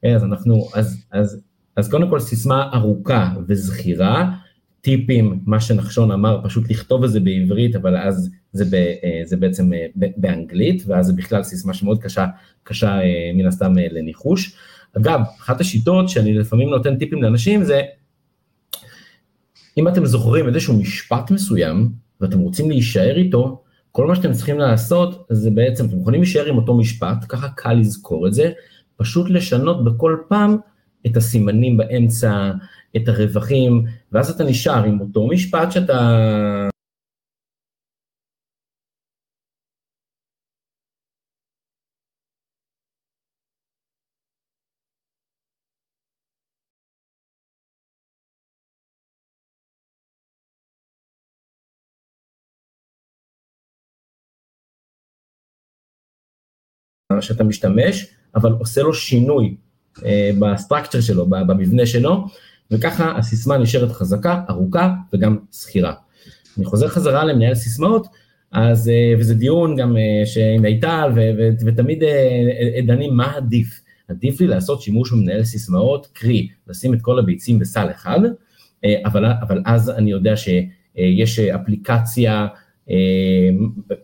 [0.04, 1.42] אז אנחנו, אז, אז
[1.76, 4.30] אז קודם כל סיסמה ארוכה וזכירה,
[4.80, 9.36] טיפים, מה שנחשון אמר, פשוט לכתוב את זה בעברית, אבל אז זה, ב, אה, זה
[9.36, 9.86] בעצם אה,
[10.16, 12.26] באנגלית, ואז זה בכלל סיסמה שמאוד קשה,
[12.62, 14.56] קשה אה, מן הסתם לניחוש.
[14.96, 17.82] אגב, אחת השיטות שאני לפעמים נותן טיפים לאנשים זה,
[19.78, 23.61] אם אתם זוכרים איזשהו משפט מסוים, ואתם רוצים להישאר איתו,
[23.92, 27.72] כל מה שאתם צריכים לעשות זה בעצם, אתם יכולים להישאר עם אותו משפט, ככה קל
[27.72, 28.50] לזכור את זה,
[28.96, 30.56] פשוט לשנות בכל פעם
[31.06, 32.52] את הסימנים באמצע,
[32.96, 36.68] את הרווחים, ואז אתה נשאר עם אותו משפט שאתה...
[57.22, 59.54] שאתה משתמש, אבל עושה לו שינוי
[60.04, 62.26] אה, בסטרקצ'ר שלו, במבנה שלו,
[62.70, 65.92] וככה הסיסמה נשארת חזקה, ארוכה וגם שכירה.
[66.58, 68.06] אני חוזר חזרה למנהל סיסמאות,
[68.52, 69.96] אז, וזה דיון גם
[70.54, 71.10] עם מיטל,
[71.66, 72.02] ותמיד
[72.86, 73.80] דנים מה עדיף.
[74.08, 78.20] עדיף לי לעשות שימוש במנהל סיסמאות, קרי, לשים את כל הביצים בסל אחד,
[79.04, 82.46] אבל, אבל אז אני יודע שיש אפליקציה,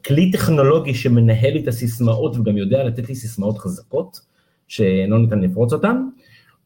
[0.07, 4.21] כלי טכנולוגי שמנהל לי את הסיסמאות וגם יודע לתת לי סיסמאות חזקות,
[4.69, 5.97] שלא ניתן לפרוץ אותן,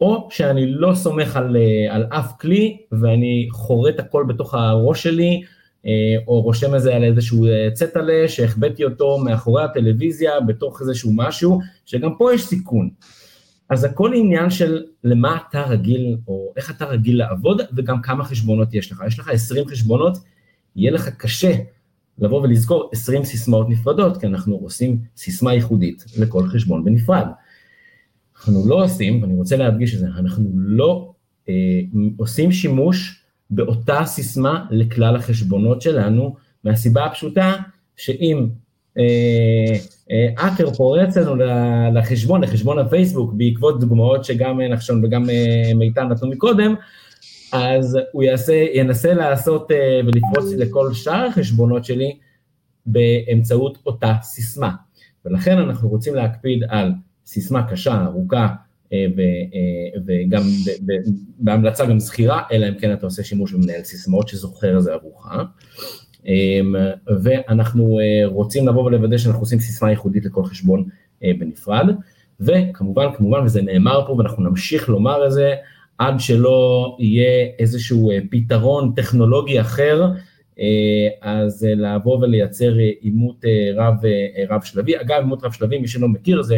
[0.01, 1.57] או שאני לא סומך על,
[1.91, 5.43] על אף כלי ואני חורט הכל בתוך הראש שלי,
[6.27, 12.15] או רושם את זה על איזשהו צטלה שהחבאתי אותו מאחורי הטלוויזיה בתוך איזשהו משהו, שגם
[12.19, 12.91] פה יש סיכון.
[13.69, 18.75] אז הכל עניין של למה אתה רגיל, או איך אתה רגיל לעבוד, וגם כמה חשבונות
[18.75, 19.03] יש לך.
[19.07, 20.19] יש לך 20 חשבונות,
[20.77, 21.53] יהיה לך קשה
[22.19, 27.27] לבוא ולזכור 20 סיסמאות נפרדות, כי אנחנו עושים סיסמה ייחודית לכל חשבון בנפרד.
[28.37, 31.13] אנחנו לא עושים, ואני רוצה להדגיש את זה, אנחנו לא
[31.49, 31.55] אה,
[32.17, 37.53] עושים שימוש באותה סיסמה לכלל החשבונות שלנו, מהסיבה הפשוטה
[37.97, 38.47] שאם
[38.99, 39.79] אה,
[40.11, 41.37] אה, האקר פורץ לנו
[41.95, 46.75] לחשבון, לחשבון הפייסבוק, בעקבות דוגמאות שגם נחשון וגם אה, מיטל נתנו מקודם,
[47.53, 49.71] אז הוא יעשה, ינסה לעשות
[50.07, 52.19] ולפרוץ לכל שאר החשבונות שלי
[52.87, 54.71] באמצעות אותה סיסמה.
[55.25, 56.93] ולכן אנחנו רוצים להקפיד על
[57.27, 58.49] סיסמה קשה, ארוכה,
[60.07, 60.43] וגם
[61.39, 65.27] בהמלצה גם זכירה, אלא אם כן אתה עושה שימוש במנהל סיסמאות שזוכר זה עבורך.
[66.27, 66.75] אמ,
[67.23, 70.85] ואנחנו אה, רוצים לבוא ולוודא שאנחנו עושים סיסמה ייחודית לכל חשבון
[71.25, 71.87] אה, בנפרד,
[72.41, 75.55] וכמובן, כמובן, וזה נאמר פה ואנחנו נמשיך לומר את זה,
[75.99, 80.07] עד שלא יהיה איזשהו אה, פתרון טכנולוגי אחר,
[81.23, 83.45] אז לבוא ולייצר אימות
[83.77, 83.95] רב,
[84.49, 85.01] רב שלבי.
[85.01, 86.57] אגב, אימות רב שלבי, מי שלא מכיר, זה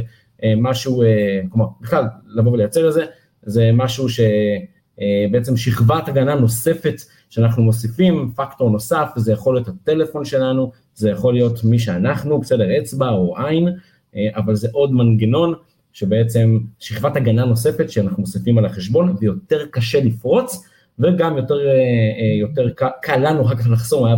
[0.57, 1.03] משהו,
[1.49, 3.05] כלומר, בכלל, לבוא ולייצר את זה,
[3.43, 6.95] זה משהו שבעצם שכבת הגנה נוספת
[7.30, 12.78] שאנחנו מוסיפים פקטור נוסף, זה יכול להיות הטלפון שלנו, זה יכול להיות מי שאנחנו, בסדר,
[12.78, 13.68] אצבע או עין,
[14.16, 15.55] אה, אבל זה עוד מנגנון
[15.95, 20.68] שבעצם שכבת הגנה נוספת שאנחנו מוסיפים על החשבון, ויותר קשה לפרוץ,
[20.99, 22.68] וגם יותר, אה, אה, יותר
[23.03, 24.16] קל לנו אחר כך לחסום מה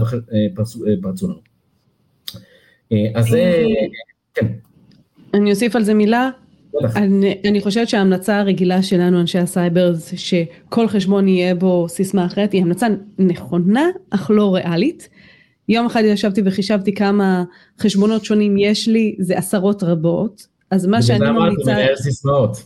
[1.02, 1.40] פרצו לנו.
[3.14, 3.64] אז זה,
[4.34, 4.46] כן.
[5.34, 6.30] אני אוסיף על זה מילה,
[6.96, 12.52] אני, אני חושבת שההמלצה הרגילה שלנו אנשי הסייבר זה שכל חשבון יהיה בו סיסמה אחרת
[12.52, 12.86] היא המלצה
[13.18, 15.08] נכונה אך לא ריאלית.
[15.68, 17.44] יום אחד ישבתי וחישבתי כמה
[17.80, 21.62] חשבונות שונים יש לי זה עשרות רבות אז מה שאני ממליצה.
[21.62, 22.56] בגלל זה מנהל סיסמאות.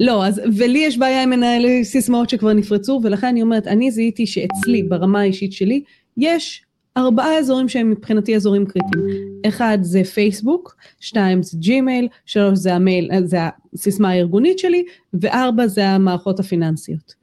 [0.00, 4.26] לא אז ולי יש בעיה עם מנהלי סיסמאות שכבר נפרצו ולכן אני אומרת אני זיהיתי
[4.26, 5.82] שאצלי ברמה האישית שלי
[6.16, 6.64] יש
[6.96, 9.04] ארבעה אזורים שהם מבחינתי אזורים קריטיים.
[9.48, 13.38] אחד זה פייסבוק, שתיים זה ג'ימייל, שלוש זה המייל, זה
[13.74, 14.84] הסיסמה הארגונית שלי,
[15.14, 17.14] וארבע זה המערכות הפיננסיות.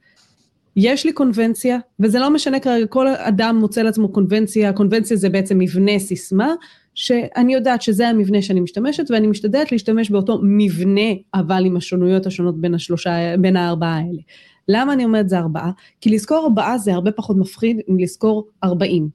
[0.76, 5.58] יש לי קונבנציה, וזה לא משנה כרגע, כל אדם מוצא לעצמו קונבנציה, קונבנציה זה בעצם
[5.58, 6.54] מבנה סיסמה,
[6.96, 12.60] שאני יודעת שזה המבנה שאני משתמשת, ואני משתדלת להשתמש באותו מבנה, אבל עם השונויות השונות
[12.60, 14.22] בין השלושה, בין הארבעה האלה.
[14.68, 15.70] למה אני אומרת זה ארבעה?
[16.00, 19.08] כי לזכור ארבעה זה הרבה פחות מפחיד מלזכור ארבעים.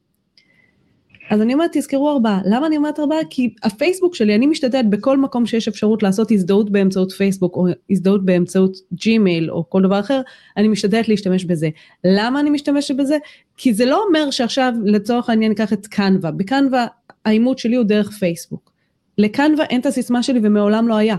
[1.32, 2.42] אז אני אומרת, תזכרו ארבעה.
[2.46, 3.20] למה אני אומרת ארבעה?
[3.30, 8.26] כי הפייסבוק שלי, אני משתדלת בכל מקום שיש אפשרות לעשות הזדהות באמצעות פייסבוק, או הזדהות
[8.26, 10.22] באמצעות ג'ימייל, או כל דבר אחר,
[10.58, 11.70] אני משתדלת להשתמש בזה.
[12.04, 13.18] למה אני משתמשת בזה?
[13.64, 16.32] כי זה לא אומר שעכשיו, לצורך העניין, ניקח את קנווה.
[16.32, 16.88] בקנווה,
[17.26, 18.72] העימות שלי הוא דרך פייסבוק.
[19.18, 21.16] לקנווה אין את הסיסמה שלי ומעולם לא היה.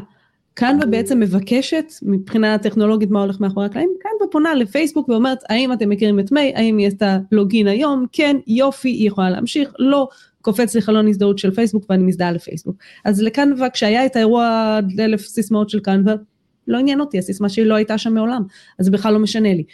[0.54, 5.88] קנווה בעצם מבקשת מבחינה טכנולוגית מה הולך מאחורי הקלעים, קנווה פונה לפייסבוק ואומרת האם אתם
[5.88, 10.08] מכירים את מיי, האם יש את הלוגין היום, כן, יופי, היא יכולה להמשיך, לא,
[10.40, 12.76] קופץ לי חלון הזדהות של פייסבוק ואני מזדהה לפייסבוק.
[13.04, 16.14] אז לקנווה, כשהיה את האירוע אלף סיסמאות של קנווה,
[16.68, 18.42] לא עניין אותי, הסיסמה שלי לא הייתה שם מעולם,
[18.78, 19.64] אז זה בכלל לא משנה לי.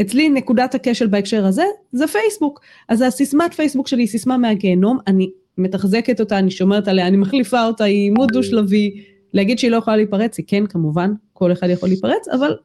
[0.00, 2.60] אצלי נקודת הכשל בהקשר הזה, זה פייסבוק.
[2.88, 7.66] אז הסיסמת פייסבוק שלי היא סיסמה מהגיהנום, אני מתחזקת אותה, אני שומרת עליה, אני מחליפה
[7.66, 11.70] אותה, היא עימות דו שלבי, להגיד שהיא לא יכולה להיפרץ, היא כן כמובן, כל אחד
[11.70, 12.56] יכול להיפרץ, אבל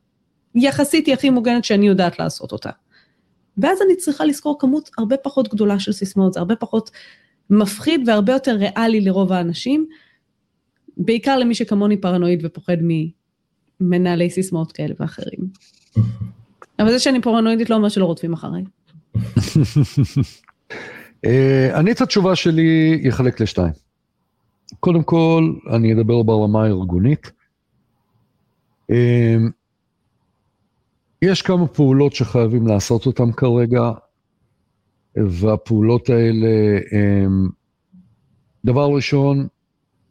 [0.55, 2.69] יחסית היא הכי מוגנת שאני יודעת לעשות אותה.
[3.57, 6.91] ואז אני צריכה לזכור כמות הרבה פחות גדולה של סיסמאות, זה הרבה פחות
[7.49, 9.87] מפחיד והרבה יותר ריאלי לרוב האנשים,
[10.97, 12.77] בעיקר למי שכמוני פרנואיד ופוחד
[13.81, 15.39] ממנהלי סיסמאות כאלה ואחרים.
[16.81, 18.63] אבל זה שאני פרנואידית לא אומר שלא רודפים אחריי.
[21.25, 23.73] אה, אני את התשובה שלי אחלק לשתיים.
[24.79, 27.31] קודם כל, אני אדבר ברמה הארגונית.
[28.89, 29.49] אמ,
[31.21, 33.91] יש כמה פעולות שחייבים לעשות אותן כרגע,
[35.15, 37.49] והפעולות האלה הם,
[38.65, 39.47] דבר ראשון,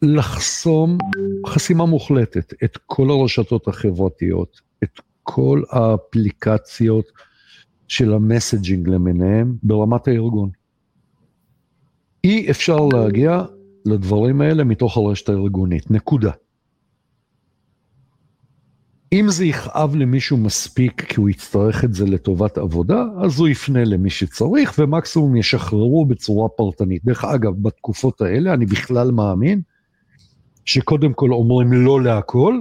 [0.02, 0.98] לחסום
[1.46, 4.60] חסימה מוחלטת את כל הרשתות החברתיות,
[5.22, 7.04] כל האפליקציות
[7.88, 10.50] של המסג'ינג למיניהם ברמת הארגון.
[12.24, 13.44] אי אפשר להגיע
[13.86, 16.30] לדברים האלה מתוך הרשת הארגונית, נקודה.
[19.12, 23.84] אם זה יכאב למישהו מספיק כי הוא יצטרך את זה לטובת עבודה, אז הוא יפנה
[23.84, 27.04] למי שצריך ומקסימום ישחררו בצורה פרטנית.
[27.04, 29.60] דרך אגב, בתקופות האלה אני בכלל מאמין
[30.64, 32.60] שקודם כל אומרים לא להכל,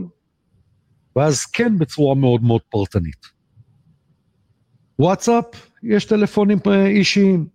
[1.19, 3.25] ואז כן בצורה מאוד מאוד פרטנית.
[4.99, 5.45] וואטסאפ,
[5.83, 7.45] יש טלפונים אישיים,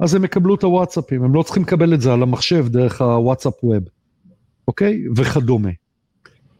[0.00, 3.64] אז הם יקבלו את הוואטסאפים, הם לא צריכים לקבל את זה על המחשב דרך הוואטסאפ
[3.64, 3.84] ווב,
[4.68, 5.04] אוקיי?
[5.16, 5.70] וכדומה.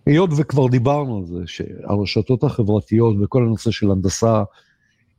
[0.06, 4.42] היות וכבר דיברנו על זה, שהרשתות החברתיות וכל הנושא של הנדסה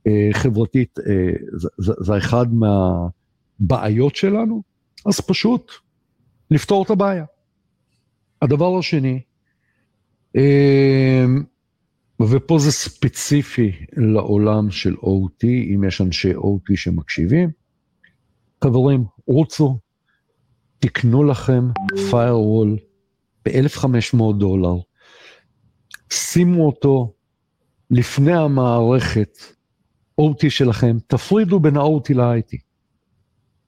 [0.08, 4.62] אה, חברתית, אה, זה, זה, זה אחד מהבעיות שלנו,
[5.06, 5.72] אז פשוט
[6.52, 7.26] לפתור את הבעיה.
[8.42, 9.35] הדבר השני, אה,
[12.22, 17.50] ופה זה ספציפי לעולם של OT, אם יש אנשי OT שמקשיבים,
[18.64, 19.80] חברים, רוצו,
[20.80, 21.70] תקנו לכם
[22.12, 22.80] firewall
[23.46, 24.76] ב-1,500 דולר,
[26.10, 27.14] שימו אותו
[27.92, 29.38] לפני המערכת
[30.22, 32.58] OT שלכם, תפרידו בין ה-OT ל-IT.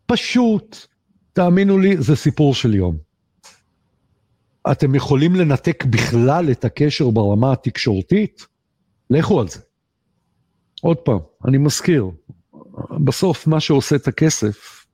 [0.05, 0.78] פשוט,
[1.34, 3.07] תאמינו לי, זה סיפור של יום.
[4.72, 8.45] אתם יכולים לנתק בכלל את הקשר ברמה התקשורתית?
[9.09, 9.59] לכו על זה.
[10.82, 12.11] עוד פעם, אני מזכיר,
[13.05, 14.86] בסוף מה שעושה את הכסף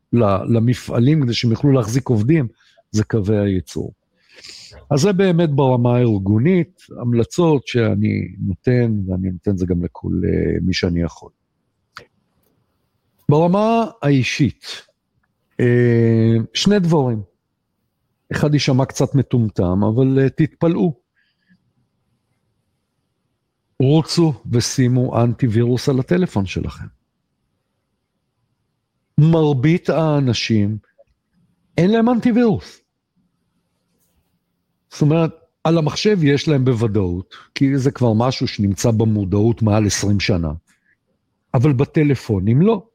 [0.49, 2.47] למפעלים כדי שהם יוכלו להחזיק עובדים,
[2.91, 3.93] זה קווי הייצור.
[4.91, 10.73] אז זה באמת ברמה הארגונית, המלצות שאני נותן, ואני נותן זה גם לכל uh, מי
[10.73, 11.31] שאני יכול.
[13.29, 14.63] ברמה האישית,
[15.51, 15.65] uh,
[16.53, 17.21] שני דברים.
[18.33, 21.03] אחד יישמע קצת מטומטם, אבל uh, תתפלאו.
[23.81, 26.85] רוצו ושימו אנטיווירוס על הטלפון שלכם.
[29.19, 30.77] מרבית האנשים,
[31.77, 32.81] אין להם אנטיווירוס.
[34.89, 35.31] זאת אומרת,
[35.63, 40.51] על המחשב יש להם בוודאות, כי זה כבר משהו שנמצא במודעות מעל 20 שנה,
[41.53, 42.87] אבל בטלפונים לא.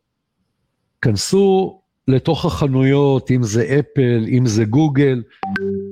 [1.02, 5.22] כנסו לתוך החנויות, אם זה אפל, אם זה גוגל,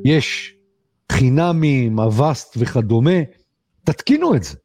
[0.04, 0.54] יש
[1.12, 3.20] חינמים, אבסט וכדומה,
[3.84, 4.56] תתקינו את זה.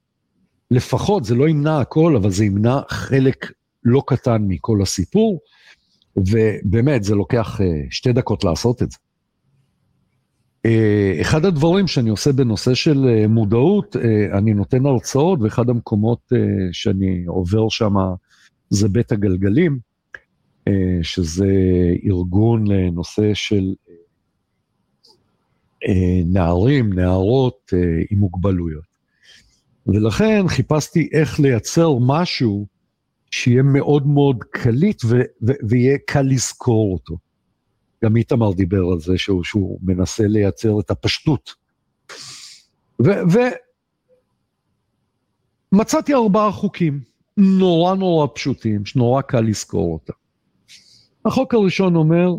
[0.72, 3.52] לפחות, זה לא ימנע הכל, אבל זה ימנע חלק
[3.84, 5.40] לא קטן מכל הסיפור,
[6.18, 8.98] ובאמת, זה לוקח uh, שתי דקות לעשות את זה.
[10.68, 13.96] Uh, אחד הדברים שאני עושה בנושא של uh, מודעות,
[14.34, 16.32] אני נותן הרצאות, ואחד המקומות
[16.72, 17.94] שאני עובר שם
[18.70, 19.91] זה בית הגלגלים,
[21.02, 21.54] שזה
[22.06, 23.74] ארגון לנושא של
[25.84, 25.90] uh,
[26.26, 27.78] נערים, נערות uh,
[28.10, 28.92] עם מוגבלויות.
[29.88, 32.66] ולכן חיפשתי איך לייצר משהו
[33.32, 35.02] שיהיה מאוד מאוד קליט
[35.64, 37.18] ויהיה קל לזכור אותו.
[38.04, 41.56] גם איתמר דיבר על זה שהוא, שהוא מנסה לייצר את הפשטות.
[45.74, 47.00] ומצאתי ארבעה חוקים
[47.38, 50.21] נורא נורא פשוטים, שנורא קל לזכור אותם.
[51.26, 52.36] החוק הראשון אומר,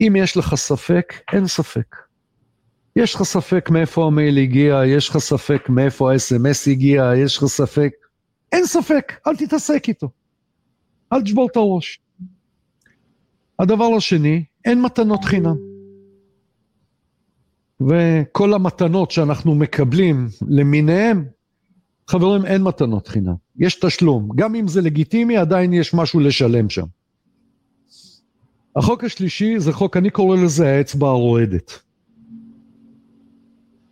[0.00, 1.96] אם יש לך ספק, אין ספק.
[2.96, 7.90] יש לך ספק מאיפה המייל הגיע, יש לך ספק מאיפה ה-SMS הגיע, יש לך ספק,
[8.52, 10.08] אין ספק, אל תתעסק איתו.
[11.12, 12.00] אל תשבור את הראש.
[13.58, 15.56] הדבר השני, אין מתנות חינם.
[17.80, 21.24] וכל המתנות שאנחנו מקבלים למיניהם,
[22.08, 23.34] חברים, אין מתנות חינם.
[23.56, 24.28] יש תשלום.
[24.36, 26.86] גם אם זה לגיטימי, עדיין יש משהו לשלם שם.
[28.76, 31.78] החוק השלישי זה חוק, אני קורא לזה האצבע הרועדת.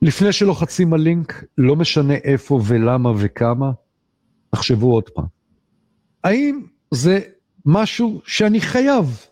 [0.03, 3.73] לפני שלוחצים על לינק, לא משנה איפה ולמה וכמה,
[4.51, 5.25] תחשבו עוד פעם.
[6.25, 7.21] האם זה
[7.67, 9.27] משהו שאני חייב?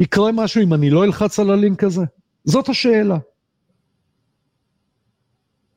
[0.00, 2.02] יקרה משהו אם אני לא אלחץ על הלינק הזה?
[2.44, 3.18] זאת השאלה.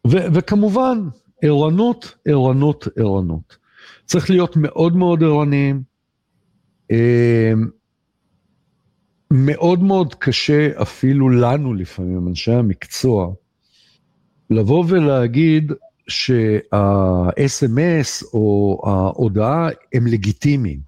[0.08, 1.08] ו- וכמובן,
[1.42, 3.58] ערנות, ערנות, ערנות.
[4.06, 5.84] צריך להיות מאוד מאוד ערניים.
[9.32, 13.34] מאוד מאוד קשה אפילו לנו לפעמים, אנשי המקצוע,
[14.50, 15.72] לבוא ולהגיד
[16.08, 20.80] שה-SMS או ההודעה הם לגיטימיים.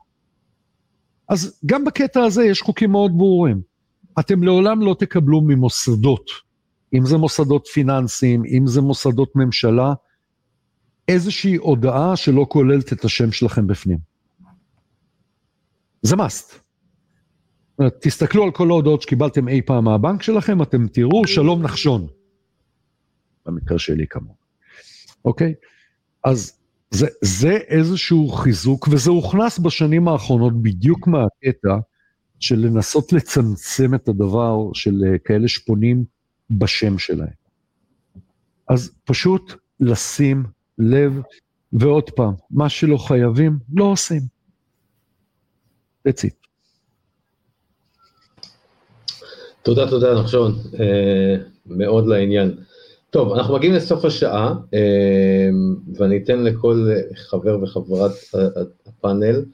[1.29, 3.61] אז גם בקטע הזה יש חוקים מאוד ברורים.
[4.19, 6.31] אתם לעולם לא תקבלו ממוסדות,
[6.93, 9.93] אם זה מוסדות פיננסיים, אם זה מוסדות ממשלה,
[11.07, 13.97] איזושהי הודעה שלא כוללת את השם שלכם בפנים.
[16.01, 16.68] זה must.
[18.01, 22.07] תסתכלו על כל ההודעות שקיבלתם אי פעם מהבנק שלכם, אתם תראו שלום נחשון.
[23.45, 24.33] במקרה שלי כמובן.
[25.25, 25.53] אוקיי?
[26.23, 26.59] אז
[26.91, 31.77] זה, זה איזשהו חיזוק, וזה הוכנס בשנים האחרונות בדיוק מהקטע
[32.39, 36.03] של לנסות לצמצם את הדבר של אה, כאלה שפונים
[36.49, 37.39] בשם שלהם.
[38.69, 40.43] אז פשוט לשים
[40.77, 41.21] לב,
[41.73, 44.21] ועוד פעם, מה שלא חייבים, לא עושים.
[46.07, 46.38] That's it.
[49.69, 52.55] תודה, תודה, נחשון, אה, מאוד לעניין.
[53.09, 55.49] טוב, אנחנו מגיעים לסוף השעה, אה,
[55.95, 58.11] ואני אתן לכל חבר וחברת
[58.87, 59.45] הפאנל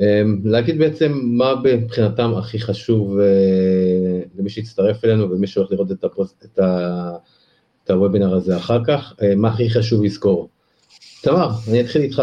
[0.00, 3.18] אה, להגיד בעצם מה מבחינתם הכי חשוב
[4.38, 7.10] למי שיצטרף אלינו ומי שהולך לראות את, הפוסט, את, ה,
[7.84, 10.48] את הוובינר הזה אחר כך, מה הכי חשוב לזכור.
[11.22, 12.22] תמר, אני אתחיל איתך.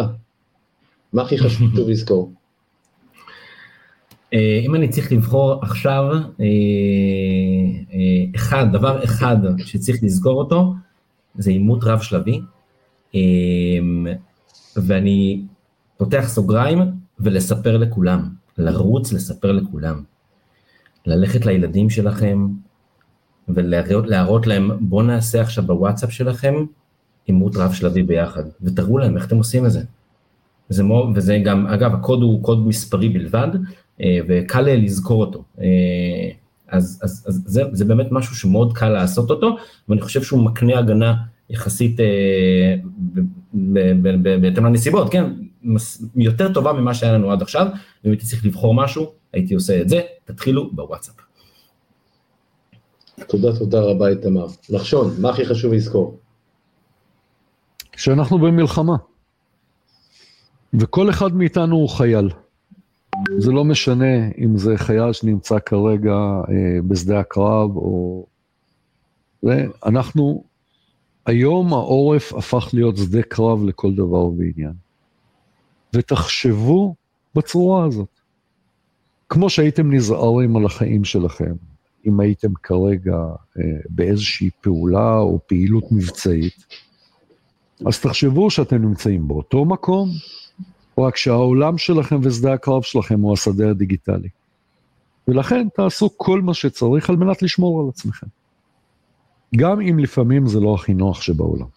[1.13, 2.36] מה הכי חשוב לזכור?
[4.33, 6.45] אה, אם אני צריך לבחור עכשיו, אה,
[7.93, 10.73] אה, אחד, דבר אחד שצריך לזכור אותו,
[11.35, 12.41] זה עימות רב שלבי,
[14.75, 15.41] ואני
[15.97, 16.79] פותח סוגריים
[17.19, 20.03] ולספר לכולם, לרוץ לספר לכולם,
[21.05, 22.47] ללכת לילדים שלכם
[23.47, 26.55] ולהראות להם, בואו נעשה עכשיו בוואטסאפ שלכם
[27.25, 29.81] עימות רב שלבי ביחד, ותראו להם איך אתם עושים את זה.
[30.69, 33.49] זה מור, וזה גם, אגב, הקוד הוא קוד מספרי בלבד,
[33.99, 35.43] וקל לזכור אותו.
[35.61, 35.65] אה,
[36.67, 39.57] אז, אז, אז זה, זה באמת משהו שמאוד קל לעשות אותו,
[39.89, 41.15] ואני חושב שהוא מקנה הגנה
[41.49, 42.75] יחסית אה,
[44.41, 45.33] בהתאם לנסיבות, כן,
[46.15, 47.67] יותר טובה ממה שהיה לנו עד עכשיו,
[48.03, 51.15] ואם הייתי צריך לבחור משהו, הייתי עושה את זה, תתחילו בוואטסאפ.
[53.27, 54.47] תודה, תודה רבה איתמר.
[54.69, 56.19] נחשון, מה הכי חשוב לזכור?
[57.95, 58.95] שאנחנו במלחמה,
[60.73, 62.29] וכל אחד מאיתנו הוא חייל.
[63.37, 66.15] זה לא משנה אם זה חייל שנמצא כרגע
[66.49, 68.25] אה, בשדה הקרב או...
[69.43, 70.43] ואנחנו,
[71.25, 74.73] היום העורף הפך להיות שדה קרב לכל דבר ועניין.
[75.93, 76.95] ותחשבו
[77.35, 78.09] בצורה הזאת.
[79.29, 81.53] כמו שהייתם נזהרים על החיים שלכם,
[82.07, 83.17] אם הייתם כרגע
[83.59, 86.65] אה, באיזושהי פעולה או פעילות מבצעית,
[87.85, 90.09] אז תחשבו שאתם נמצאים באותו מקום,
[90.99, 94.29] רק שהעולם שלכם ושדה הקרב שלכם הוא השדה הדיגיטלי.
[95.27, 98.27] ולכן תעשו כל מה שצריך על מנת לשמור על עצמכם.
[99.55, 101.67] גם אם לפעמים זה לא הכי נוח שבעולם.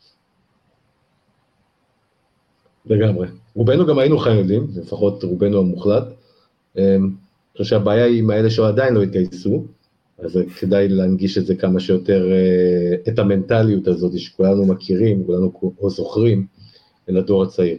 [2.87, 3.29] לגמרי.
[3.55, 6.05] רובנו גם היינו חיילים, לפחות רובנו המוחלט.
[6.77, 9.65] אמ, אני חושב שהבעיה היא עם האלה שעדיין לא התגייסו,
[10.19, 15.91] אז כדאי להנגיש את זה כמה שיותר, אה, את המנטליות הזאת שכולנו מכירים, כולנו או
[15.91, 16.47] זוכרים,
[17.09, 17.79] אל הדור הצעיר.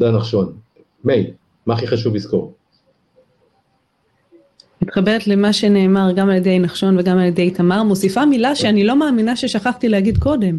[0.00, 0.52] תודה נחשון.
[1.04, 1.30] מי,
[1.66, 2.52] מה הכי חשוב לזכור?
[4.82, 8.96] מתחברת למה שנאמר גם על ידי נחשון וגם על ידי תמר, מוסיפה מילה שאני לא
[8.96, 10.58] מאמינה ששכחתי להגיד קודם,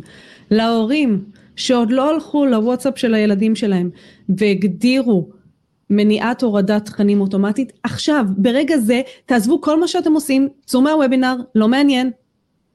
[0.52, 1.24] להורים
[1.56, 3.89] שעוד לא הלכו לוואטסאפ של הילדים שלהם
[4.30, 5.30] והגדירו
[5.89, 11.68] מניעת הורדת תכנים אוטומטית, עכשיו, ברגע זה, תעזבו כל מה שאתם עושים, צאו מהוובינר, לא
[11.68, 12.12] מעניין,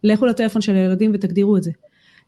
[0.04, 1.70] לכו לטלפון של הילדים ותגדירו את זה.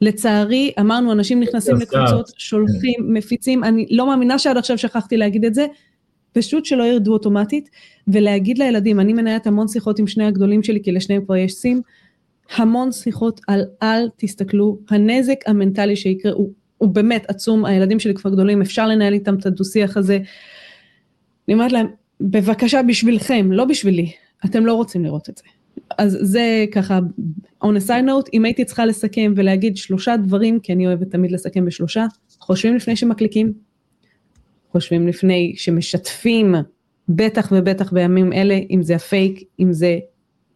[0.01, 5.55] לצערי, אמרנו, אנשים נכנסים לקבוצות, שולחים, מפיצים, אני לא מאמינה שעד עכשיו שכחתי להגיד את
[5.55, 5.67] זה,
[6.33, 7.71] פשוט שלא ירדו אוטומטית,
[8.09, 11.83] ולהגיד לילדים, אני מנהלת המון שיחות עם שני הגדולים שלי, כי לשניהם כבר יש סים,
[12.57, 18.31] המון שיחות על אל תסתכלו, הנזק המנטלי שיקרה הוא, הוא באמת עצום, הילדים שלי כבר
[18.31, 20.19] גדולים, אפשר לנהל איתם את הדו-שיח הזה.
[21.49, 21.87] אני אומרת להם,
[22.21, 24.13] בבקשה בשבילכם, לא בשבילי,
[24.45, 25.43] אתם לא רוצים לראות את זה.
[25.99, 26.99] אז זה ככה,
[27.65, 31.33] on a side note, אם הייתי צריכה לסכם ולהגיד שלושה דברים, כי אני אוהבת תמיד
[31.33, 32.07] לסכם בשלושה,
[32.41, 33.53] חושבים לפני שמקליקים,
[34.73, 36.55] חושבים לפני שמשתפים,
[37.09, 39.99] בטח ובטח בימים אלה, אם זה הפייק, אם זה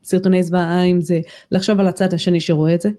[0.05, 1.21] סרטוני זוועה, אם זה
[1.51, 2.91] לחשוב על הצד השני שרואה את זה,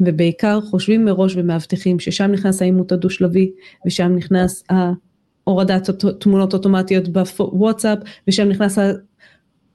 [0.00, 3.50] ובעיקר חושבים מראש ומאבטחים ששם נכנס העימות הדו-שלבי,
[3.86, 4.64] ושם נכנס
[5.44, 8.78] הורדת תמונות אוטומטיות בוואטסאפ, ושם נכנס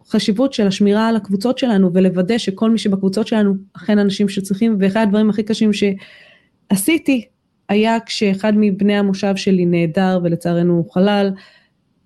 [0.08, 5.01] החשיבות של השמירה על הקבוצות שלנו ולוודא שכל מי שבקבוצות שלנו אכן אנשים שצריכים ואחד
[5.01, 7.26] הדברים הכי קשים שעשיתי
[7.70, 11.32] היה כשאחד מבני המושב שלי נעדר ולצערנו הוא חלל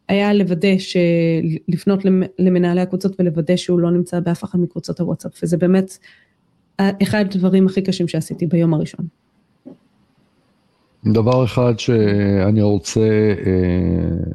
[0.07, 0.75] היה לוודא,
[1.67, 1.99] לפנות
[2.39, 5.97] למנהלי הקבוצות ולוודא שהוא לא נמצא באף אחת מקבוצות הוואטסאפ וזה באמת
[7.03, 9.05] אחד הדברים הכי קשים שעשיתי ביום הראשון.
[11.05, 12.99] דבר אחד שאני רוצה,
[13.45, 14.33] אה,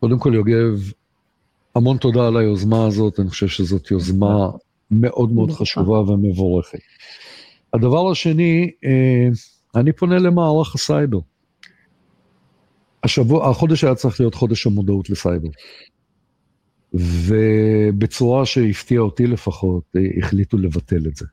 [0.00, 0.92] קודם כל יוגב,
[1.78, 4.50] המון תודה על היוזמה הזאת, אני חושב שזאת יוזמה
[4.90, 6.78] מאוד מאוד חשובה ומבורכת.
[7.72, 9.28] הדבר השני, אה,
[9.74, 11.18] אני פונה למערך הסייבר.
[13.02, 15.48] השבוע, החודש היה צריך להיות חודש המודעות לסייבר.
[16.94, 21.26] ובצורה שהפתיעה אותי לפחות, אה, החליטו לבטל את זה.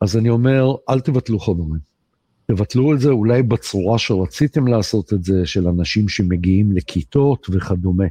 [0.00, 1.80] אז אני אומר, אל תבטלו חומרים.
[2.46, 8.04] תבטלו את זה אולי בצורה שרציתם לעשות את זה, של אנשים שמגיעים לכיתות וכדומה.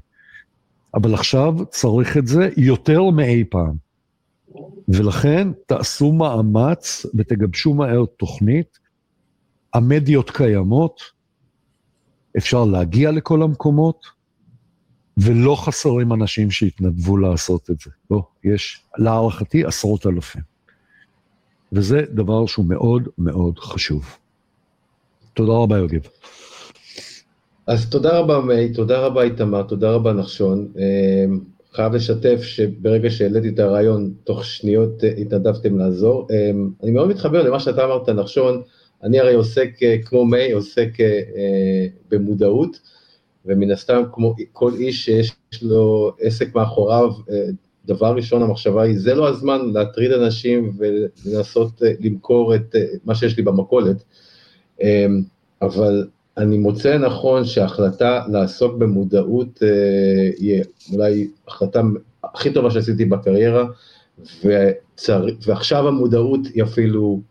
[0.96, 3.76] אבל עכשיו צריך את זה יותר מאי פעם.
[4.88, 8.80] ולכן תעשו מאמץ ותגבשו מהר תוכנית.
[9.74, 11.02] המדיות קיימות,
[12.38, 14.06] אפשר להגיע לכל המקומות,
[15.18, 17.92] ולא חסרים אנשים שהתנדבו לעשות את זה.
[18.12, 20.42] לא, יש להערכתי עשרות אלפים.
[21.72, 24.18] וזה דבר שהוא מאוד מאוד חשוב.
[25.34, 26.02] תודה רבה, יוגב.
[27.68, 30.68] אז תודה רבה, מי, תודה רבה, איתמר, תודה רבה, נחשון.
[30.78, 31.40] אמ,
[31.74, 36.28] חייב לשתף שברגע שהעליתי את הרעיון, תוך שניות אה, התנדבתם לעזור.
[36.32, 38.62] אמ, אני מאוד מתחבר למה שאתה אמרת, נחשון,
[39.04, 42.80] אני הרי עוסק, אה, כמו מי, עוסק אה, במודעות,
[43.46, 47.12] ומן הסתם, כמו כל איש שיש לו עסק מאחוריו,
[47.86, 53.44] דבר ראשון, המחשבה היא, זה לא הזמן להטריד אנשים ולנסות למכור את מה שיש לי
[53.44, 54.04] במכולת,
[54.82, 55.22] אמ,
[55.62, 56.08] אבל
[56.38, 60.64] אני מוצא נכון שההחלטה לעסוק במודעות אה, היא
[60.94, 61.82] אולי החלטה
[62.24, 63.66] הכי טובה שעשיתי בקריירה,
[64.44, 65.26] וצר...
[65.48, 67.22] ועכשיו המודעות היא אפילו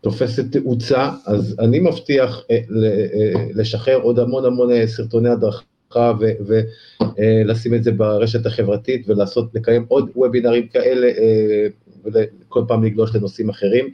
[0.00, 7.84] תופסת תאוצה, אז אני מבטיח אה, אה, לשחרר עוד המון המון סרטוני הדרכה ולשים את
[7.84, 11.08] זה ברשת החברתית ולעשות, לקיים עוד וובינרים כאלה
[12.04, 13.88] וכל פעם לגלוש לנושאים אחרים.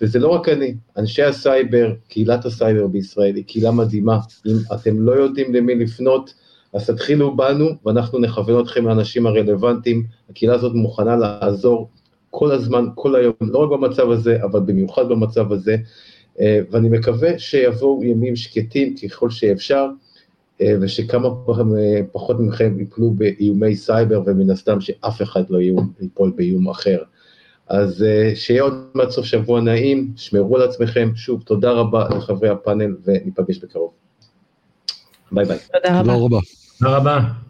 [0.00, 5.12] וזה לא רק אני, אנשי הסייבר, קהילת הסייבר בישראל היא קהילה מדהימה, אם אתם לא
[5.12, 6.34] יודעים למי לפנות,
[6.72, 11.88] אז תתחילו בנו ואנחנו נכוון אתכם לאנשים הרלוונטיים, הקהילה הזאת מוכנה לעזור
[12.30, 15.76] כל הזמן, כל היום, לא רק במצב הזה, אבל במיוחד במצב הזה,
[16.40, 19.86] אה, ואני מקווה שיבואו ימים שקטים ככל שאפשר,
[20.60, 25.58] אה, ושכמה אה, פחות מכם יפלו באיומי סייבר, ומן הסתם שאף אחד לא
[26.00, 26.98] ייפול באיום אחר.
[27.68, 32.48] אז אה, שיהיה עוד מעט סוף שבוע נעים, שמרו על עצמכם, שוב, תודה רבה לחברי
[32.48, 33.90] הפאנל וניפגש בקרוב.
[35.32, 35.58] ביי ביי.
[35.72, 36.12] תודה רבה.
[36.12, 36.38] תודה רבה.
[36.78, 37.47] תודה רבה.